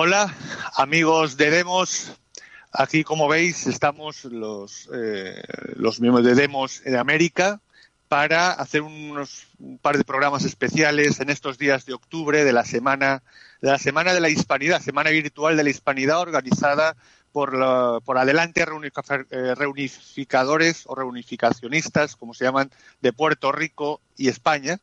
Hola, 0.00 0.32
amigos 0.76 1.36
de 1.36 1.50
Demos. 1.50 2.12
Aquí, 2.70 3.02
como 3.02 3.26
veis, 3.26 3.66
estamos 3.66 4.24
los, 4.26 4.88
eh, 4.94 5.42
los 5.74 6.00
miembros 6.00 6.24
de 6.24 6.36
Demos 6.36 6.86
en 6.86 6.94
América 6.94 7.60
para 8.06 8.52
hacer 8.52 8.82
unos, 8.82 9.48
un 9.58 9.76
par 9.78 9.98
de 9.98 10.04
programas 10.04 10.44
especiales 10.44 11.18
en 11.18 11.30
estos 11.30 11.58
días 11.58 11.84
de 11.84 11.94
octubre 11.94 12.44
de 12.44 12.52
la 12.52 12.64
semana 12.64 13.24
de 13.60 13.72
la 13.72 13.78
semana 13.78 14.14
de 14.14 14.20
la 14.20 14.28
hispanidad, 14.28 14.80
semana 14.80 15.10
virtual 15.10 15.56
de 15.56 15.64
la 15.64 15.70
hispanidad 15.70 16.20
organizada 16.20 16.94
por, 17.32 17.58
la, 17.58 17.98
por 18.04 18.18
adelante 18.18 18.62
eh, 18.62 19.54
reunificadores 19.56 20.84
o 20.86 20.94
reunificacionistas, 20.94 22.14
como 22.14 22.34
se 22.34 22.44
llaman, 22.44 22.70
de 23.00 23.12
Puerto 23.12 23.50
Rico 23.50 24.00
y 24.16 24.28
España, 24.28 24.78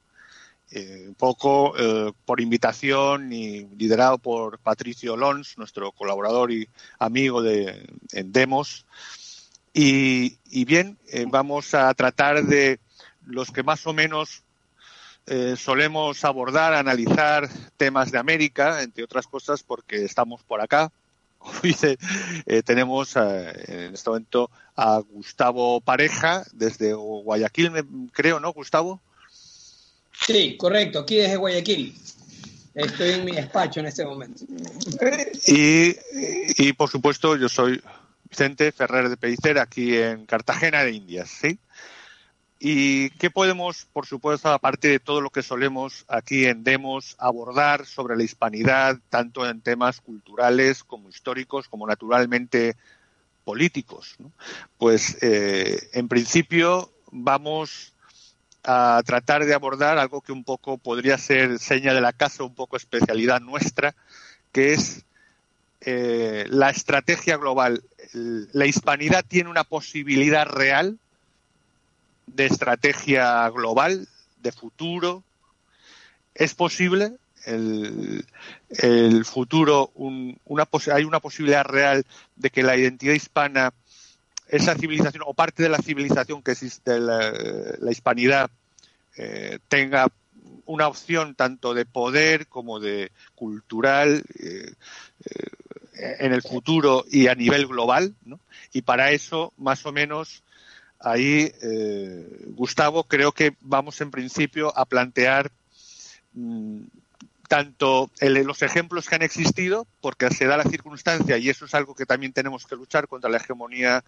eh, 0.71 1.05
un 1.07 1.15
poco 1.15 1.73
eh, 1.77 2.11
por 2.25 2.41
invitación 2.41 3.31
y 3.31 3.65
liderado 3.75 4.17
por 4.17 4.59
Patricio 4.59 5.15
Lons, 5.15 5.57
nuestro 5.57 5.91
colaborador 5.91 6.51
y 6.51 6.67
amigo 6.97 7.41
de 7.41 7.87
en 8.11 8.31
Demos. 8.31 8.85
Y, 9.73 10.37
y 10.49 10.65
bien, 10.65 10.97
eh, 11.11 11.25
vamos 11.27 11.73
a 11.73 11.93
tratar 11.93 12.43
de 12.45 12.79
los 13.25 13.51
que 13.51 13.61
más 13.61 13.85
o 13.85 13.93
menos 13.93 14.43
eh, 15.27 15.55
solemos 15.57 16.23
abordar, 16.25 16.73
analizar 16.73 17.47
temas 17.77 18.11
de 18.11 18.17
América, 18.17 18.81
entre 18.81 19.03
otras 19.03 19.27
cosas 19.27 19.63
porque 19.63 20.03
estamos 20.03 20.43
por 20.43 20.61
acá. 20.61 20.91
Como 21.37 21.59
dice, 21.61 21.99
tenemos 22.65 23.15
en 23.15 23.93
este 23.93 24.09
momento 24.09 24.49
a 24.75 24.97
Gustavo 24.97 25.79
Pareja 25.79 26.43
desde 26.53 26.93
Guayaquil, 26.93 27.71
creo, 28.13 28.39
¿no, 28.39 28.51
Gustavo? 28.51 28.99
Sí, 30.25 30.57
correcto, 30.57 30.99
aquí 30.99 31.17
desde 31.17 31.37
Guayaquil. 31.37 31.95
Estoy 32.73 33.11
en 33.11 33.25
mi 33.25 33.31
despacho 33.31 33.79
en 33.79 33.85
este 33.85 34.05
momento. 34.05 34.43
Y, 35.47 35.95
y 36.57 36.73
por 36.73 36.89
supuesto, 36.89 37.37
yo 37.37 37.47
soy 37.47 37.81
Vicente 38.29 38.71
Ferrer 38.73 39.07
de 39.07 39.17
Pellicer, 39.17 39.59
aquí 39.59 39.95
en 39.95 40.25
Cartagena 40.25 40.83
de 40.83 40.91
Indias, 40.91 41.29
¿sí? 41.29 41.57
¿Y 42.59 43.11
qué 43.11 43.29
podemos, 43.29 43.85
por 43.93 44.05
supuesto, 44.05 44.49
aparte 44.49 44.87
de 44.87 44.99
todo 44.99 45.21
lo 45.21 45.29
que 45.29 45.43
solemos 45.43 46.05
aquí 46.07 46.45
en 46.45 46.63
Demos, 46.63 47.15
abordar 47.19 47.85
sobre 47.85 48.17
la 48.17 48.23
hispanidad, 48.23 48.97
tanto 49.09 49.47
en 49.47 49.61
temas 49.61 50.01
culturales 50.01 50.83
como 50.83 51.09
históricos, 51.09 51.67
como 51.67 51.85
naturalmente 51.85 52.75
políticos? 53.43 54.15
Pues, 54.77 55.17
eh, 55.21 55.89
en 55.93 56.07
principio, 56.07 56.91
vamos 57.11 57.93
a 58.65 59.01
tratar 59.05 59.45
de 59.45 59.53
abordar 59.53 59.99
algo 59.99 60.21
que 60.21 60.31
un 60.31 60.43
poco 60.43 60.77
podría 60.77 61.17
ser 61.17 61.59
seña 61.59 61.93
de 61.93 62.01
la 62.01 62.13
casa, 62.13 62.43
un 62.43 62.55
poco 62.55 62.77
especialidad 62.77 63.39
nuestra, 63.39 63.95
que 64.51 64.73
es 64.73 65.05
eh, 65.81 66.45
la 66.49 66.71
estrategia 66.71 67.37
global. 67.37 67.83
La 68.13 68.65
hispanidad 68.65 69.23
tiene 69.27 69.49
una 69.49 69.63
posibilidad 69.63 70.47
real 70.47 70.97
de 72.25 72.45
estrategia 72.47 73.47
global, 73.49 74.07
de 74.41 74.51
futuro. 74.51 75.23
¿Es 76.33 76.55
posible 76.55 77.13
el, 77.45 78.25
futuro? 79.25 79.91
Hay 80.91 81.03
una 81.03 81.19
posibilidad 81.19 81.65
real 81.65 82.03
de 82.35 82.49
que 82.49 82.63
la 82.63 82.75
identidad 82.77 83.13
hispana, 83.13 83.73
esa 84.47 84.75
civilización 84.75 85.23
o 85.25 85.33
parte 85.33 85.63
de 85.63 85.69
la 85.69 85.79
civilización 85.79 86.41
que 86.41 86.51
existe, 86.51 86.99
la, 86.99 87.91
hispanidad, 87.91 88.49
eh, 89.17 89.59
tenga 89.67 90.07
una 90.65 90.87
opción 90.87 91.35
tanto 91.35 91.73
de 91.73 91.85
poder 91.85 92.47
como 92.47 92.79
de 92.79 93.11
cultural 93.35 94.23
eh, 94.39 94.73
eh, 95.25 96.15
en 96.19 96.33
el 96.33 96.41
futuro 96.41 97.05
y 97.09 97.27
a 97.27 97.35
nivel 97.35 97.67
global, 97.67 98.13
¿no? 98.25 98.39
Y 98.73 98.81
para 98.81 99.11
eso, 99.11 99.53
más 99.57 99.85
o 99.85 99.91
menos, 99.91 100.43
ahí, 100.99 101.51
Gustavo, 102.47 103.05
creo 103.05 103.31
que 103.31 103.55
vamos 103.61 104.01
en 104.01 104.11
principio 104.11 104.77
a 104.77 104.85
plantear 104.85 105.49
mmm, 106.33 106.81
tanto 107.47 108.09
los 108.19 108.61
ejemplos 108.63 109.07
que 109.07 109.15
han 109.15 109.21
existido, 109.21 109.87
porque 110.01 110.29
se 110.31 110.45
da 110.45 110.57
la 110.57 110.63
circunstancia, 110.63 111.37
y 111.37 111.49
eso 111.49 111.65
es 111.65 111.73
algo 111.73 111.95
que 111.95 112.05
también 112.05 112.33
tenemos 112.33 112.65
que 112.65 112.75
luchar 112.75 113.07
contra 113.07 113.29
la 113.29 113.37
hegemonía 113.37 114.03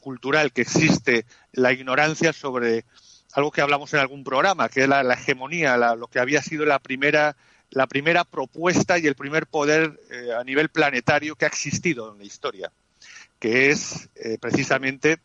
cultural 0.00 0.52
que 0.52 0.62
existe, 0.62 1.26
la 1.52 1.72
ignorancia 1.72 2.32
sobre 2.32 2.84
algo 3.32 3.50
que 3.50 3.60
hablamos 3.60 3.92
en 3.94 4.00
algún 4.00 4.24
programa, 4.24 4.68
que 4.68 4.82
es 4.82 4.88
la, 4.88 5.02
hegemonía, 5.14 5.76
la, 5.76 5.94
lo 5.94 6.08
que 6.08 6.18
había 6.18 6.42
sido 6.42 6.64
la 6.64 6.78
primera, 6.78 7.36
la 7.70 7.86
primera 7.86 8.24
propuesta 8.24 8.98
y 8.98 9.06
el 9.06 9.14
primer 9.14 9.46
poder 9.46 10.00
eh, 10.10 10.30
a 10.38 10.42
nivel 10.44 10.68
planetario 10.68 11.36
que 11.36 11.44
ha 11.44 11.48
existido 11.48 12.12
en 12.12 12.18
la 12.18 12.24
historia, 12.24 12.72
que 13.38 13.70
es 13.70 14.08
eh, 14.16 14.38
precisamente 14.40 15.18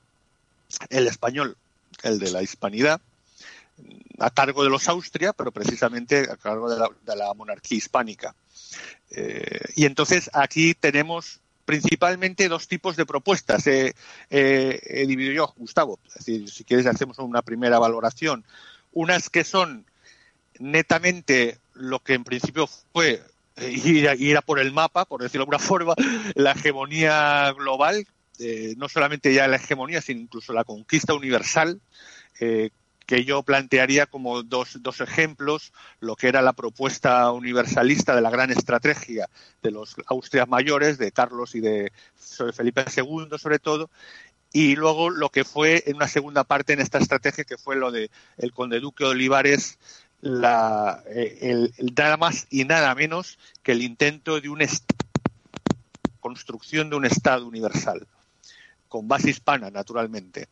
el 0.89 1.07
español, 1.07 1.57
el 2.03 2.19
de 2.19 2.31
la 2.31 2.43
hispanidad, 2.43 3.01
a 4.19 4.29
cargo 4.29 4.63
de 4.63 4.69
los 4.69 4.87
Austria, 4.87 5.33
pero 5.33 5.51
precisamente 5.51 6.27
a 6.31 6.37
cargo 6.37 6.69
de 6.69 6.79
la, 6.79 6.89
de 7.05 7.15
la 7.15 7.33
monarquía 7.33 7.77
hispánica. 7.77 8.35
Eh, 9.11 9.59
y 9.75 9.85
entonces 9.85 10.29
aquí 10.33 10.73
tenemos 10.73 11.41
principalmente 11.65 12.47
dos 12.47 12.67
tipos 12.67 12.95
de 12.95 13.05
propuestas. 13.05 13.67
Eh, 13.67 13.93
eh, 14.29 14.79
he 14.83 15.05
dividido 15.05 15.33
yo, 15.33 15.53
Gustavo, 15.57 15.99
es 16.07 16.13
decir, 16.13 16.49
si 16.49 16.63
quieres 16.63 16.85
hacemos 16.85 17.19
una 17.19 17.41
primera 17.41 17.79
valoración. 17.79 18.45
Unas 18.93 19.29
que 19.29 19.43
son 19.43 19.85
netamente 20.59 21.57
lo 21.73 21.99
que 21.99 22.13
en 22.13 22.23
principio 22.23 22.67
fue 22.67 23.21
ir 23.57 24.09
a, 24.09 24.15
ir 24.15 24.37
a 24.37 24.41
por 24.41 24.59
el 24.59 24.71
mapa, 24.71 25.05
por 25.05 25.21
decirlo 25.21 25.45
de 25.45 25.55
alguna 25.55 25.59
forma, 25.67 25.95
la 26.35 26.51
hegemonía 26.51 27.51
global, 27.53 28.05
eh, 28.39 28.73
no 28.77 28.89
solamente 28.89 29.33
ya 29.33 29.47
la 29.47 29.57
hegemonía, 29.57 30.01
sino 30.01 30.21
incluso 30.21 30.53
la 30.53 30.63
conquista 30.63 31.13
universal, 31.13 31.79
eh, 32.39 32.69
que 33.05 33.23
yo 33.23 33.43
plantearía 33.43 34.05
como 34.05 34.43
dos, 34.43 34.81
dos 34.81 35.01
ejemplos, 35.01 35.73
lo 35.99 36.15
que 36.15 36.27
era 36.27 36.41
la 36.41 36.53
propuesta 36.53 37.31
universalista 37.31 38.15
de 38.15 38.21
la 38.21 38.29
gran 38.29 38.51
estrategia 38.51 39.29
de 39.61 39.71
los 39.71 39.95
Austrias 40.07 40.47
mayores, 40.47 40.97
de 40.97 41.11
Carlos 41.11 41.55
y 41.55 41.59
de 41.59 41.91
Felipe 42.53 42.85
II 42.95 43.37
sobre 43.37 43.59
todo, 43.59 43.89
y 44.51 44.75
luego 44.75 45.09
lo 45.09 45.29
que 45.29 45.43
fue 45.43 45.83
en 45.85 45.97
una 45.97 46.07
segunda 46.07 46.43
parte 46.45 46.73
en 46.73 46.79
esta 46.79 46.97
estrategia, 46.97 47.43
que 47.43 47.57
fue 47.57 47.75
lo 47.75 47.91
de 47.91 48.09
el 48.37 48.53
conde 48.53 48.79
duque 48.79 49.03
de 49.03 49.09
Olivares, 49.09 49.77
la, 50.21 51.03
eh, 51.07 51.39
el, 51.41 51.73
nada 51.95 52.17
más 52.17 52.47
y 52.49 52.63
nada 52.63 52.95
menos 52.95 53.37
que 53.63 53.73
el 53.73 53.83
intento 53.83 54.39
de 54.39 54.49
una 54.49 54.65
construcción 56.19 56.89
de 56.89 56.95
un 56.95 57.05
Estado 57.05 57.45
universal 57.45 58.07
con 58.87 59.09
base 59.09 59.29
hispana, 59.29 59.69
naturalmente. 59.71 60.47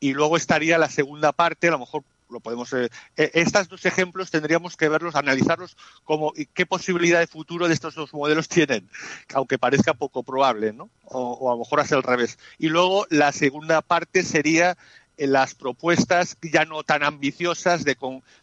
Y 0.00 0.12
luego 0.12 0.36
estaría 0.36 0.78
la 0.78 0.88
segunda 0.88 1.32
parte, 1.32 1.68
a 1.68 1.72
lo 1.72 1.78
mejor 1.78 2.04
lo 2.28 2.40
podemos 2.40 2.72
eh, 2.72 2.88
estos 3.16 3.68
dos 3.68 3.86
ejemplos 3.86 4.32
tendríamos 4.32 4.76
que 4.76 4.88
verlos 4.88 5.14
analizarlos 5.14 5.76
como 6.02 6.32
qué 6.54 6.66
posibilidad 6.66 7.20
de 7.20 7.28
futuro 7.28 7.68
de 7.68 7.74
estos 7.74 7.94
dos 7.94 8.12
modelos 8.12 8.48
tienen 8.48 8.90
aunque 9.32 9.58
parezca 9.58 9.94
poco 9.94 10.24
probable 10.24 10.72
no 10.72 10.90
o, 11.04 11.48
a 11.48 11.54
lo 11.54 11.60
mejor 11.60 11.78
hacia 11.78 11.96
el 11.96 12.02
revés. 12.02 12.36
Y 12.58 12.68
luego 12.68 13.06
la 13.10 13.30
segunda 13.30 13.80
parte 13.80 14.24
sería 14.24 14.76
las 15.16 15.54
propuestas 15.54 16.36
ya 16.42 16.64
no 16.64 16.82
tan 16.82 17.02
ambiciosas 17.02 17.84
de, 17.84 17.96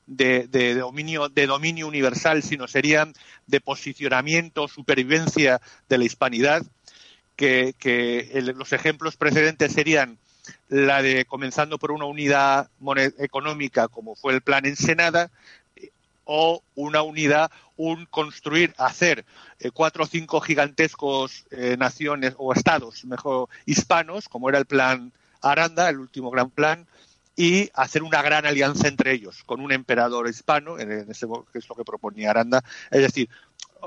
de, 0.07 0.47
de, 0.47 0.75
dominio, 0.75 1.29
de 1.29 1.45
dominio 1.45 1.87
universal, 1.87 2.41
sino 2.41 2.67
serían 2.67 3.13
de 3.45 3.61
posicionamiento, 3.61 4.67
supervivencia 4.67 5.61
de 5.87 5.97
la 5.99 6.05
hispanidad, 6.05 6.65
que, 7.35 8.53
los 8.55 8.73
ejemplos 8.73 9.17
precedentes 9.17 9.73
serían 9.73 10.17
la 10.69 11.01
de 11.01 11.25
comenzando 11.25 11.77
por 11.77 11.91
una 11.91 12.05
unidad 12.05 12.69
económica 13.17 13.87
como 13.87 14.15
fue 14.15 14.33
el 14.33 14.41
plan 14.41 14.65
Ensenada 14.65 15.31
o 16.25 16.61
una 16.75 17.01
unidad 17.01 17.51
un 17.75 18.05
construir, 18.05 18.73
hacer 18.77 19.25
eh, 19.59 19.71
cuatro 19.71 20.03
o 20.03 20.07
cinco 20.07 20.39
gigantescos 20.41 21.45
eh, 21.51 21.75
naciones 21.77 22.33
o 22.37 22.53
estados, 22.53 23.03
mejor 23.05 23.49
hispanos, 23.65 24.29
como 24.29 24.49
era 24.49 24.59
el 24.59 24.65
plan 24.65 25.11
Aranda, 25.41 25.89
el 25.89 25.99
último 25.99 26.29
gran 26.29 26.49
plan, 26.49 26.87
y 27.35 27.69
hacer 27.73 28.03
una 28.03 28.21
gran 28.21 28.45
alianza 28.45 28.87
entre 28.87 29.11
ellos, 29.11 29.43
con 29.43 29.59
un 29.59 29.71
emperador 29.71 30.29
hispano, 30.29 30.77
en 30.77 30.91
ese, 31.09 31.27
que 31.51 31.59
es 31.59 31.67
lo 31.67 31.75
que 31.75 31.83
proponía 31.83 32.29
Aranda. 32.29 32.63
Es 32.91 33.01
decir, 33.01 33.27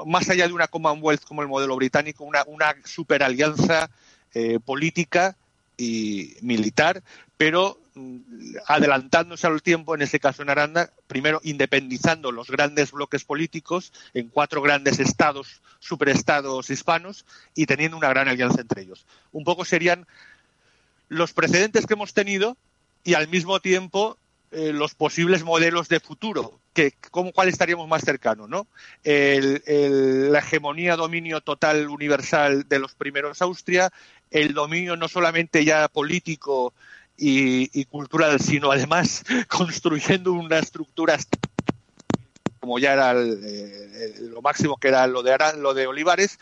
más 0.05 0.29
allá 0.29 0.47
de 0.49 0.53
una 0.53 0.67
Commonwealth 0.67 1.25
como 1.25 1.43
el 1.43 1.49
modelo 1.49 1.77
británico, 1.77 2.25
una, 2.25 2.43
una 2.47 2.75
superalianza 2.85 3.89
eh, 4.35 4.59
política 4.59 5.37
y 5.77 6.37
militar, 6.41 7.03
pero 7.37 7.79
mm, 7.95 8.19
adelantándose 8.67 9.47
al 9.47 9.63
tiempo, 9.63 9.95
en 9.95 10.03
este 10.03 10.21
caso 10.21 10.43
en 10.43 10.51
Aranda, 10.51 10.91
primero 11.07 11.41
independizando 11.45 12.33
los 12.33 12.51
grandes 12.51 12.93
bloques 12.93 13.25
políticos 13.25 13.93
en 14.15 14.29
cuatro 14.29 14.63
grandes 14.63 14.99
estados, 14.99 15.61
superestados 15.79 16.71
hispanos, 16.71 17.27
y 17.55 17.67
teniendo 17.67 17.97
una 17.97 18.09
gran 18.09 18.29
alianza 18.29 18.61
entre 18.61 18.83
ellos. 18.83 19.07
Un 19.33 19.45
poco 19.45 19.65
serían 19.65 20.07
los 21.09 21.33
precedentes 21.33 21.87
que 21.87 21.95
hemos 21.95 22.15
tenido 22.15 22.57
y 23.05 23.15
al 23.15 23.29
mismo 23.29 23.61
tiempo 23.61 24.19
eh, 24.57 24.73
los 24.73 24.95
posibles 24.95 25.45
modelos 25.45 25.87
de 25.91 26.01
futuro, 26.01 26.59
que 26.73 26.95
cómo, 27.11 27.31
cuál 27.33 27.49
estaríamos 27.49 27.87
más 27.89 28.03
cercanos, 28.03 28.49
¿no? 28.49 28.67
la 29.05 30.39
hegemonía, 30.39 30.97
dominio 30.97 31.43
total 31.43 31.91
universal 31.91 32.67
de 32.67 32.79
los 32.79 32.95
primeros 32.95 33.43
Austria, 33.43 33.91
el 34.31 34.55
dominio 34.55 34.97
no 34.97 35.09
solamente 35.09 35.63
ya 35.63 35.89
político 35.89 36.73
y, 37.19 37.85
cultural, 37.85 38.41
sino 38.41 38.71
además 38.71 39.25
construyendo 39.49 40.33
una 40.33 40.59
estructura 40.59 41.19
como 42.59 42.79
ya 42.79 42.95
era 42.95 43.13
eh, 43.13 44.15
lo 44.21 44.41
máximo 44.41 44.79
que 44.79 44.89
era 44.89 45.07
lo 45.07 45.23
de 45.23 45.37
lo 45.59 45.75
de 45.75 45.87
Olivares, 45.87 46.39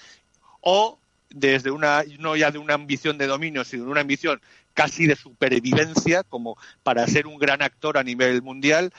o 0.60 1.00
desde 1.30 1.72
una, 1.72 2.04
no 2.20 2.36
ya 2.36 2.52
de 2.52 2.58
una 2.58 2.74
ambición 2.74 3.18
de 3.18 3.26
dominio, 3.26 3.64
sino 3.64 3.86
de 3.86 3.90
una 3.90 4.02
ambición 4.02 4.40
casi 4.74 5.06
de 5.06 5.16
supervivencia, 5.16 6.22
como 6.22 6.58
para 6.82 7.06
ser 7.06 7.26
un 7.26 7.38
gran 7.38 7.62
actor 7.62 7.96
a 7.96 8.02
nivel 8.02 8.42
mundial, 8.42 8.92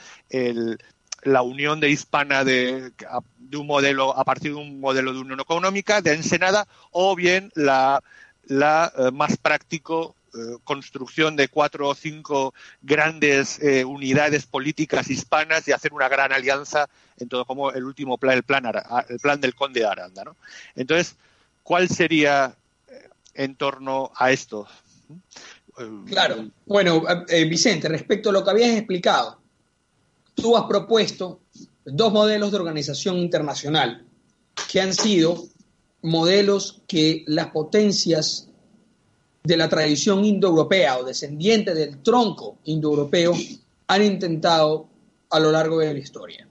la 1.22 1.42
unión 1.42 1.80
de 1.80 1.90
hispana 1.90 2.44
de, 2.44 2.92
de, 3.38 3.56
un 3.56 3.66
modelo, 3.66 4.16
a 4.16 4.24
partir 4.24 4.52
de 4.52 4.58
un 4.58 4.80
modelo 4.80 5.12
de 5.12 5.20
unión 5.20 5.40
económica, 5.40 6.00
de 6.00 6.14
Ensenada, 6.14 6.66
o 6.90 7.16
bien 7.16 7.50
la, 7.54 8.02
la 8.44 8.92
eh, 8.96 9.10
más 9.10 9.36
práctico 9.36 10.14
eh, 10.34 10.58
construcción 10.62 11.34
de 11.34 11.48
cuatro 11.48 11.88
o 11.88 11.94
cinco 11.94 12.54
grandes 12.82 13.60
eh, 13.60 13.84
unidades 13.84 14.46
políticas 14.46 15.10
hispanas 15.10 15.66
y 15.66 15.72
hacer 15.72 15.92
una 15.92 16.08
gran 16.08 16.32
alianza 16.32 16.88
en 17.18 17.28
todo 17.28 17.44
como 17.44 17.72
el 17.72 17.84
último 17.84 18.18
plan, 18.18 18.36
el 18.36 18.42
plan, 18.42 18.64
el 19.08 19.18
plan 19.18 19.40
del 19.40 19.54
conde 19.54 19.80
de 19.80 19.86
Aranda. 19.86 20.22
¿no? 20.24 20.36
Entonces, 20.74 21.16
¿Cuál 21.66 21.88
sería 21.88 22.54
en 23.34 23.56
torno 23.56 24.12
a 24.14 24.30
esto? 24.30 24.68
Claro. 26.06 26.50
Bueno, 26.64 27.02
eh, 27.28 27.44
Vicente, 27.44 27.88
respecto 27.88 28.30
a 28.30 28.32
lo 28.32 28.42
que 28.42 28.50
habías 28.50 28.76
explicado, 28.76 29.38
tú 30.34 30.56
has 30.56 30.64
propuesto 30.64 31.40
dos 31.84 32.12
modelos 32.12 32.50
de 32.50 32.56
organización 32.58 33.16
internacional 33.16 34.04
que 34.70 34.80
han 34.80 34.94
sido 34.94 35.44
modelos 36.02 36.82
que 36.86 37.24
las 37.26 37.48
potencias 37.48 38.48
de 39.44 39.56
la 39.56 39.68
tradición 39.68 40.24
indoeuropea 40.24 40.98
o 40.98 41.04
descendientes 41.04 41.74
del 41.74 42.02
tronco 42.02 42.58
indoeuropeo 42.64 43.34
han 43.86 44.02
intentado 44.02 44.88
a 45.30 45.38
lo 45.38 45.52
largo 45.52 45.78
de 45.78 45.92
la 45.92 45.98
historia. 45.98 46.48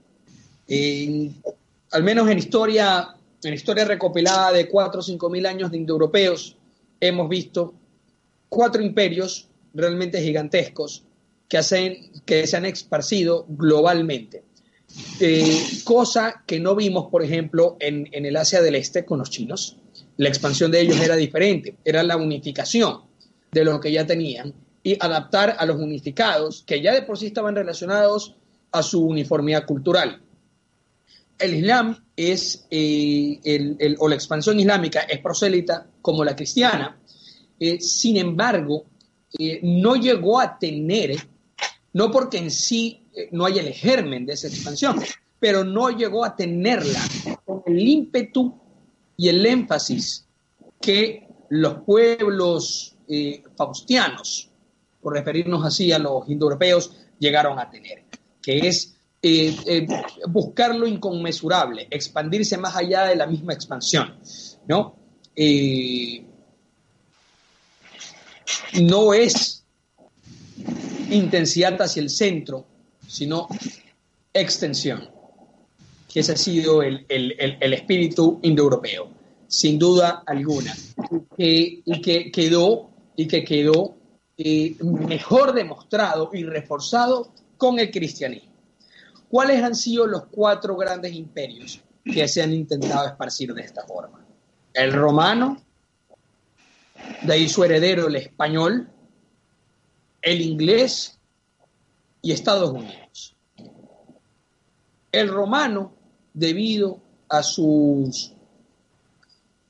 al 1.90 2.02
menos 2.02 2.28
en 2.28 2.38
historia 2.38 3.16
en 3.42 3.54
historia 3.54 3.84
recopilada 3.84 4.52
de 4.52 4.68
cuatro 4.68 5.00
o 5.00 5.02
cinco 5.02 5.30
mil 5.30 5.46
años 5.46 5.70
de 5.70 5.76
indoeuropeos, 5.76 6.56
hemos 7.00 7.28
visto 7.28 7.74
cuatro 8.48 8.82
imperios 8.82 9.48
realmente 9.74 10.20
gigantescos 10.20 11.04
que, 11.48 11.58
hacen, 11.58 12.10
que 12.24 12.46
se 12.46 12.56
han 12.56 12.64
esparcido 12.64 13.46
globalmente. 13.48 14.44
Eh, 15.20 15.62
cosa 15.84 16.42
que 16.46 16.60
no 16.60 16.74
vimos, 16.74 17.10
por 17.10 17.22
ejemplo, 17.22 17.76
en, 17.80 18.08
en, 18.12 18.24
el 18.24 18.36
Asia 18.36 18.62
del 18.62 18.76
Este 18.76 19.04
con 19.04 19.18
los 19.18 19.30
chinos. 19.30 19.76
La 20.16 20.28
expansión 20.28 20.70
de 20.70 20.80
ellos 20.80 21.00
era 21.00 21.16
diferente, 21.16 21.76
era 21.84 22.02
la 22.02 22.16
unificación 22.16 23.02
de 23.52 23.64
lo 23.64 23.80
que 23.80 23.92
ya 23.92 24.06
tenían 24.06 24.54
y 24.82 24.96
adaptar 24.98 25.56
a 25.58 25.66
los 25.66 25.76
unificados 25.76 26.62
que 26.66 26.80
ya 26.80 26.94
de 26.94 27.02
por 27.02 27.18
sí 27.18 27.26
estaban 27.26 27.54
relacionados 27.54 28.36
a 28.72 28.82
su 28.82 29.04
uniformidad 29.04 29.66
cultural 29.66 30.22
el 31.38 31.54
Islam 31.54 32.04
es, 32.16 32.66
eh, 32.70 33.38
el, 33.44 33.96
o 33.98 34.08
la 34.08 34.14
expansión 34.14 34.58
islámica 34.58 35.00
es 35.00 35.20
prosélita 35.20 35.86
como 36.00 36.24
la 36.24 36.34
cristiana, 36.34 36.98
eh, 37.58 37.80
sin 37.80 38.16
embargo, 38.16 38.84
eh, 39.38 39.60
no 39.62 39.96
llegó 39.96 40.40
a 40.40 40.58
tener, 40.58 41.16
no 41.92 42.10
porque 42.10 42.38
en 42.38 42.50
sí 42.50 43.02
no 43.32 43.46
haya 43.46 43.62
el 43.62 43.72
germen 43.72 44.26
de 44.26 44.34
esa 44.34 44.48
expansión, 44.48 45.00
pero 45.40 45.64
no 45.64 45.90
llegó 45.90 46.24
a 46.24 46.36
tenerla 46.36 47.00
con 47.44 47.62
el 47.66 47.78
ímpetu 47.78 48.54
y 49.16 49.28
el 49.28 49.44
énfasis 49.44 50.26
que 50.80 51.26
los 51.48 51.78
pueblos 51.78 52.94
faustianos, 53.56 54.50
por 55.00 55.14
referirnos 55.14 55.64
así 55.64 55.92
a 55.92 55.98
los 55.98 56.28
indoeuropeos, 56.28 56.90
llegaron 57.18 57.58
a 57.58 57.70
tener, 57.70 58.04
que 58.42 58.58
es 58.68 58.96
eh, 59.22 59.56
eh, 59.66 59.86
buscar 60.28 60.74
lo 60.74 60.86
inconmensurable, 60.86 61.88
expandirse 61.90 62.56
más 62.58 62.76
allá 62.76 63.06
de 63.06 63.16
la 63.16 63.26
misma 63.26 63.54
expansión, 63.54 64.14
¿no? 64.68 64.94
Eh, 65.34 66.25
no 68.82 69.14
es 69.14 69.64
intensidad 71.10 71.80
hacia 71.80 72.02
el 72.02 72.10
centro, 72.10 72.66
sino 73.06 73.48
extensión, 74.32 75.08
que 76.12 76.20
ese 76.20 76.32
ha 76.32 76.36
sido 76.36 76.82
el, 76.82 77.06
espíritu 77.08 78.38
indoeuropeo, 78.42 79.08
sin 79.48 79.78
duda 79.78 80.22
alguna, 80.26 80.74
y 81.36 82.00
que 82.00 82.30
quedó, 82.30 82.90
y 83.16 83.26
que 83.26 83.44
quedó 83.44 83.96
mejor 84.36 85.54
demostrado 85.54 86.30
y 86.32 86.44
reforzado 86.44 87.32
con 87.56 87.78
el 87.78 87.90
cristianismo. 87.90 88.52
¿Cuáles 89.28 89.62
han 89.62 89.74
sido 89.74 90.06
los 90.06 90.26
cuatro 90.26 90.76
grandes 90.76 91.14
imperios 91.14 91.80
que 92.04 92.28
se 92.28 92.42
han 92.42 92.52
intentado 92.52 93.06
esparcir 93.06 93.52
de 93.54 93.62
esta 93.62 93.84
forma? 93.84 94.24
El 94.72 94.92
romano, 94.92 95.62
de 97.22 97.32
ahí 97.32 97.48
su 97.48 97.64
heredero 97.64 98.06
el 98.06 98.16
español, 98.16 98.88
el 100.22 100.40
inglés 100.40 101.18
y 102.22 102.32
Estados 102.32 102.70
Unidos. 102.70 103.36
El 105.12 105.28
romano, 105.28 105.92
debido 106.34 107.00
a 107.28 107.42
sus 107.42 108.32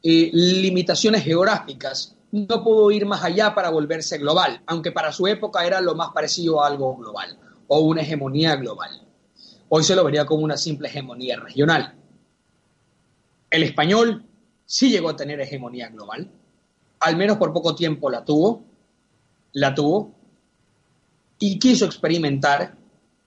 eh, 0.02 0.30
limitaciones 0.32 1.24
geográficas, 1.24 2.16
no 2.32 2.62
pudo 2.62 2.90
ir 2.90 3.06
más 3.06 3.22
allá 3.22 3.54
para 3.54 3.70
volverse 3.70 4.18
global, 4.18 4.62
aunque 4.66 4.92
para 4.92 5.12
su 5.12 5.26
época 5.26 5.64
era 5.64 5.80
lo 5.80 5.94
más 5.94 6.10
parecido 6.12 6.62
a 6.62 6.66
algo 6.66 6.96
global 6.96 7.38
o 7.68 7.80
una 7.80 8.02
hegemonía 8.02 8.56
global. 8.56 9.02
Hoy 9.68 9.82
se 9.82 9.96
lo 9.96 10.04
vería 10.04 10.26
como 10.26 10.44
una 10.44 10.56
simple 10.56 10.88
hegemonía 10.88 11.38
regional. 11.38 11.94
El 13.50 13.62
español 13.62 14.24
sí 14.64 14.90
llegó 14.90 15.10
a 15.10 15.16
tener 15.16 15.40
hegemonía 15.40 15.88
global, 15.88 16.30
al 17.06 17.16
menos 17.16 17.36
por 17.36 17.52
poco 17.52 17.74
tiempo 17.74 18.10
la 18.10 18.24
tuvo, 18.24 18.64
la 19.52 19.74
tuvo, 19.74 20.12
y 21.38 21.58
quiso 21.58 21.84
experimentar 21.84 22.74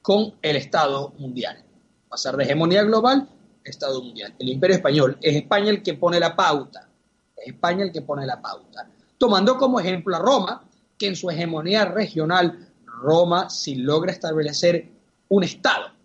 con 0.01 0.33
el 0.41 0.55
Estado 0.55 1.13
mundial. 1.17 1.63
Pasar 2.07 2.35
de 2.37 2.43
hegemonía 2.43 2.83
global 2.83 3.27
a 3.65 3.69
Estado 3.69 4.01
mundial. 4.01 4.33
El 4.39 4.49
imperio 4.49 4.75
español 4.77 5.17
es 5.21 5.35
España 5.35 5.69
el 5.69 5.83
que 5.83 5.93
pone 5.93 6.19
la 6.19 6.35
pauta, 6.35 6.87
es 7.35 7.47
España 7.47 7.83
el 7.83 7.91
que 7.91 8.01
pone 8.01 8.25
la 8.25 8.41
pauta. 8.41 8.87
Tomando 9.17 9.57
como 9.57 9.79
ejemplo 9.79 10.15
a 10.15 10.19
Roma, 10.19 10.63
que 10.97 11.07
en 11.07 11.15
su 11.15 11.29
hegemonía 11.29 11.85
regional, 11.85 12.67
Roma 12.85 13.49
sí 13.49 13.75
logra 13.75 14.11
establecer 14.11 14.89
un 15.29 15.43
Estado 15.43 15.99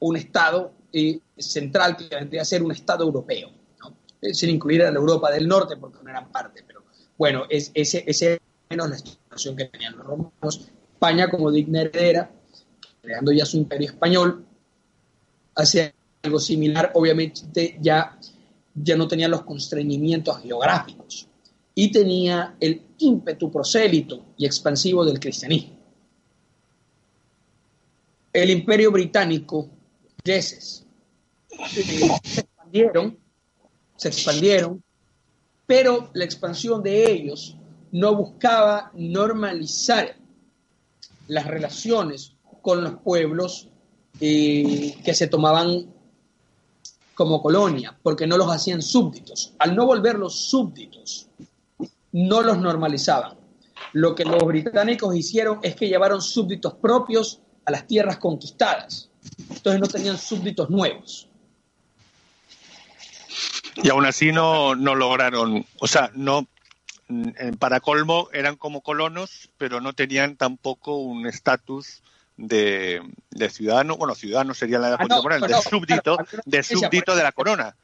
un 0.00 0.16
Estado 0.16 0.72
eh, 0.92 1.20
central 1.36 1.96
que 1.96 2.14
vendría 2.14 2.42
a 2.42 2.44
ser 2.44 2.62
un 2.62 2.72
Estado 2.72 3.04
europeo, 3.04 3.50
eh, 4.20 4.34
sin 4.34 4.50
incluir 4.50 4.82
a 4.82 4.90
la 4.90 4.98
Europa 4.98 5.30
del 5.30 5.48
Norte 5.48 5.76
porque 5.76 5.98
no 6.02 6.10
eran 6.10 6.30
parte, 6.30 6.64
pero 6.66 6.77
bueno, 7.18 7.44
es, 7.50 7.72
ese, 7.74 8.04
ese 8.06 8.40
menos 8.70 8.88
la 8.88 8.98
situación 8.98 9.56
que 9.56 9.64
tenían 9.66 9.96
los 9.96 10.06
romanos. 10.06 10.70
España 10.92 11.28
como 11.28 11.50
digna 11.50 11.82
heredera, 11.82 12.30
creando 13.02 13.32
ya 13.32 13.44
su 13.44 13.56
imperio 13.56 13.88
español, 13.88 14.46
hacía 15.54 15.92
algo 16.22 16.38
similar, 16.38 16.92
obviamente 16.94 17.76
ya, 17.80 18.18
ya 18.74 18.96
no 18.96 19.06
tenía 19.06 19.28
los 19.28 19.42
constreñimientos 19.42 20.40
geográficos 20.42 21.28
y 21.74 21.90
tenía 21.92 22.56
el 22.60 22.82
ímpetu 22.98 23.50
prosélito 23.50 24.34
y 24.36 24.46
expansivo 24.46 25.04
del 25.04 25.20
cristianismo. 25.20 25.76
El 28.32 28.50
imperio 28.50 28.92
británico 28.92 29.68
eh, 30.24 30.42
se 30.42 30.84
expandieron, 32.40 33.18
se 33.96 34.08
expandieron, 34.08 34.82
pero 35.68 36.08
la 36.14 36.24
expansión 36.24 36.82
de 36.82 37.12
ellos 37.12 37.54
no 37.92 38.16
buscaba 38.16 38.90
normalizar 38.94 40.16
las 41.26 41.46
relaciones 41.46 42.32
con 42.62 42.82
los 42.82 42.94
pueblos 43.02 43.68
eh, 44.18 44.96
que 45.04 45.12
se 45.12 45.26
tomaban 45.26 45.92
como 47.14 47.42
colonia, 47.42 47.94
porque 48.02 48.26
no 48.26 48.38
los 48.38 48.50
hacían 48.50 48.80
súbditos. 48.80 49.52
Al 49.58 49.76
no 49.76 49.84
volverlos 49.84 50.36
súbditos, 50.36 51.28
no 52.12 52.40
los 52.40 52.58
normalizaban. 52.58 53.36
Lo 53.92 54.14
que 54.14 54.24
los 54.24 54.42
británicos 54.44 55.14
hicieron 55.14 55.58
es 55.62 55.76
que 55.76 55.88
llevaron 55.88 56.22
súbditos 56.22 56.76
propios 56.76 57.42
a 57.66 57.72
las 57.72 57.86
tierras 57.86 58.16
conquistadas. 58.16 59.10
Entonces 59.50 59.80
no 59.82 59.86
tenían 59.86 60.16
súbditos 60.16 60.70
nuevos. 60.70 61.27
Y 63.82 63.90
aún 63.90 64.06
así 64.06 64.32
no, 64.32 64.74
no 64.74 64.94
lograron, 64.94 65.64
o 65.78 65.86
sea, 65.86 66.10
no, 66.14 66.46
para 67.58 67.80
colmo 67.80 68.28
eran 68.32 68.56
como 68.56 68.82
colonos, 68.82 69.50
pero 69.56 69.80
no 69.80 69.92
tenían 69.92 70.36
tampoco 70.36 70.96
un 70.96 71.26
estatus 71.26 72.02
de, 72.36 73.02
ciudadano, 73.50 73.96
bueno, 73.96 74.14
ciudadano 74.14 74.54
sería 74.54 74.78
la 74.78 74.88
edad 74.88 74.98
ah, 75.00 75.46
de 75.46 75.54
súbdito, 75.68 76.16
de 76.44 76.62
súbdito 76.62 77.16
de 77.16 77.22
la 77.22 77.32
corona. 77.32 77.74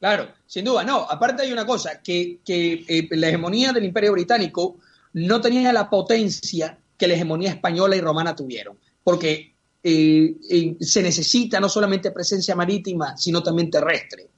Claro, 0.00 0.28
sin 0.46 0.64
duda, 0.64 0.84
no. 0.84 1.06
Aparte 1.08 1.42
hay 1.42 1.52
una 1.52 1.64
cosa, 1.64 2.02
que, 2.02 2.40
eh, 2.46 3.08
la 3.12 3.28
hegemonía 3.28 3.72
del 3.72 3.84
Imperio 3.84 4.12
Británico 4.12 4.76
no 5.14 5.40
tenía 5.40 5.72
la 5.72 5.88
potencia 5.88 6.76
que 6.98 7.08
la 7.08 7.14
hegemonía 7.14 7.50
española 7.50 7.96
y 7.96 8.00
romana 8.00 8.34
tuvieron, 8.34 8.76
porque 9.02 9.54
eh, 9.82 10.34
eh, 10.50 10.76
se 10.80 11.02
necesita 11.02 11.60
no 11.60 11.68
solamente 11.68 12.10
presencia 12.10 12.54
marítima, 12.54 13.16
sino 13.16 13.42
también 13.42 13.70
terrestre. 13.70 14.28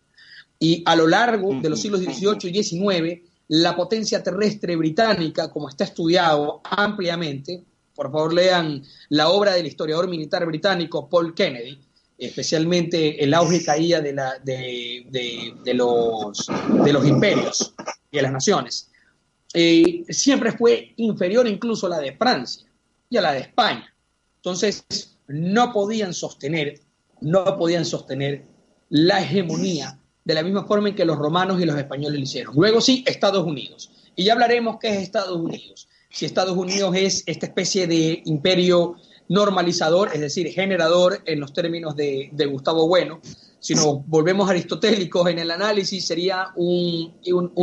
Y 0.59 0.83
a 0.87 0.97
lo 0.97 1.07
largo 1.07 1.55
de 1.61 1.69
los 1.69 1.81
siglos 1.81 2.01
XVIII 2.01 2.51
y 2.51 2.63
XIX, 2.63 3.23
la 3.49 3.77
potencia 3.77 4.23
terrestre 4.23 4.77
británica, 4.77 5.51
como 5.51 5.69
está 5.69 5.85
estudiado 5.85 6.61
ampliamente, 6.65 7.63
por 7.95 8.11
favor 8.11 8.35
lean 8.35 8.83
la 9.11 9.29
obra 9.31 9.55
del 9.55 9.67
historiador 9.67 10.09
militar 10.09 10.45
británico 10.47 11.09
Paul 11.09 11.35
Kennedy, 11.35 11.79
especialmente 12.19 13.23
el 13.23 13.35
auge 13.35 13.57
y 13.57 13.65
caída 13.65 14.01
de, 14.01 14.13
la, 14.13 14.39
de, 14.43 15.75
los, 15.75 16.47
de 16.85 16.93
los 16.93 17.07
imperios 17.07 17.75
y 18.11 18.17
de 18.17 18.23
las 18.23 18.33
naciones, 18.33 18.91
eh, 19.55 20.05
siempre 20.09 20.53
fue 20.53 20.93
inferior 20.97 21.47
incluso 21.47 21.87
a 21.87 21.91
la 21.91 21.99
de 21.99 22.17
Francia 22.17 22.67
y 23.09 23.17
a 23.17 23.23
la 23.23 23.33
de 23.33 23.41
España. 23.41 23.95
Entonces, 24.37 25.17
no 25.29 25.73
podían 25.73 26.15
sostener, 26.15 26.81
no 27.21 27.57
podían 27.57 27.85
sostener 27.85 28.45
la 28.91 29.21
hegemonía 29.21 29.99
de 30.27 30.35
la 30.35 30.43
misma 30.43 30.65
forma 30.65 30.89
en 30.89 30.97
que 30.97 31.05
los 31.05 31.17
romanos 31.17 31.61
y 31.61 31.65
los 31.65 31.79
españoles 31.79 32.19
lo 32.19 32.25
hicieron. 32.25 32.55
Luego 32.57 32.81
sí, 32.81 33.05
Estados 33.07 33.47
Unidos. 33.47 33.91
Y 34.17 34.25
ya 34.25 34.33
hablaremos 34.33 34.79
qué 34.81 34.89
es 34.89 34.99
Estados 34.99 35.37
Unidos. 35.39 35.89
Si 36.11 36.27
Estados 36.27 36.57
Unidos 36.57 36.97
es 36.97 37.23
esta 37.27 37.47
especie 37.47 37.87
de 37.87 38.23
imperio 38.25 38.97
normalizador, 39.29 40.11
es 40.13 40.21
decir, 40.21 40.49
generador 40.49 41.23
en 41.27 41.39
los 41.39 41.53
términos 41.53 41.95
de, 41.95 42.31
Gustavo 42.51 42.89
Bueno, 42.89 43.21
si 43.61 43.77
nos 43.77 44.05
volvemos 44.09 44.51
aristotélicos 44.51 45.29
en 45.29 45.39
el 45.39 45.51
análisis, 45.53 46.05
sería 46.05 46.49
un, 46.57 47.13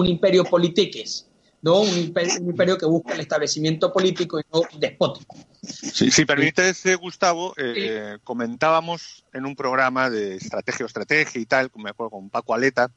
imperio 0.05 0.45
politiques, 0.45 1.27
¿no? 1.63 1.79
Un 1.79 1.97
imperio, 1.97 2.77
que 2.77 2.85
busca 2.85 3.13
el 3.13 3.21
establecimiento 3.21 3.91
político 3.91 4.39
y 4.39 4.43
no 4.53 4.61
despótico. 4.77 5.35
si 5.63 6.25
permites, 6.25 6.83
Gustavo, 6.97 7.55
eh, 7.57 8.19
comentábamos 8.23 9.25
en 9.33 9.45
un 9.45 9.55
programa 9.55 10.11
de 10.11 10.35
estrategia 10.35 10.85
o 10.85 10.87
estrategia 10.87 11.41
y 11.41 11.45
tal, 11.45 11.71
me 11.75 11.89
acuerdo 11.89 12.11
con 12.11 12.29
Paco 12.29 12.53
Aleta, 12.53 12.91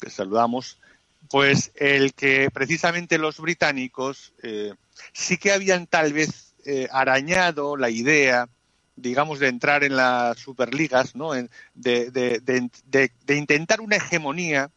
que 0.00 0.10
saludamos, 0.10 0.78
pues 1.30 1.72
el 1.76 2.14
que 2.14 2.50
precisamente 2.50 3.18
los 3.18 3.38
británicos 3.38 4.32
eh, 4.42 4.74
sí 5.12 5.36
que 5.36 5.52
habían 5.52 5.86
tal 5.86 6.12
vez 6.12 6.54
eh, 6.64 6.88
arañado 6.90 7.76
la 7.76 7.90
idea, 7.90 8.48
digamos, 8.96 9.38
de 9.38 9.48
entrar 9.48 9.84
en 9.84 9.96
las 9.96 10.38
superligas, 10.38 11.14
¿no? 11.14 11.32
de, 11.74 12.70
intentar 13.28 13.80
una 13.80 13.96
hegemonía 13.96 14.70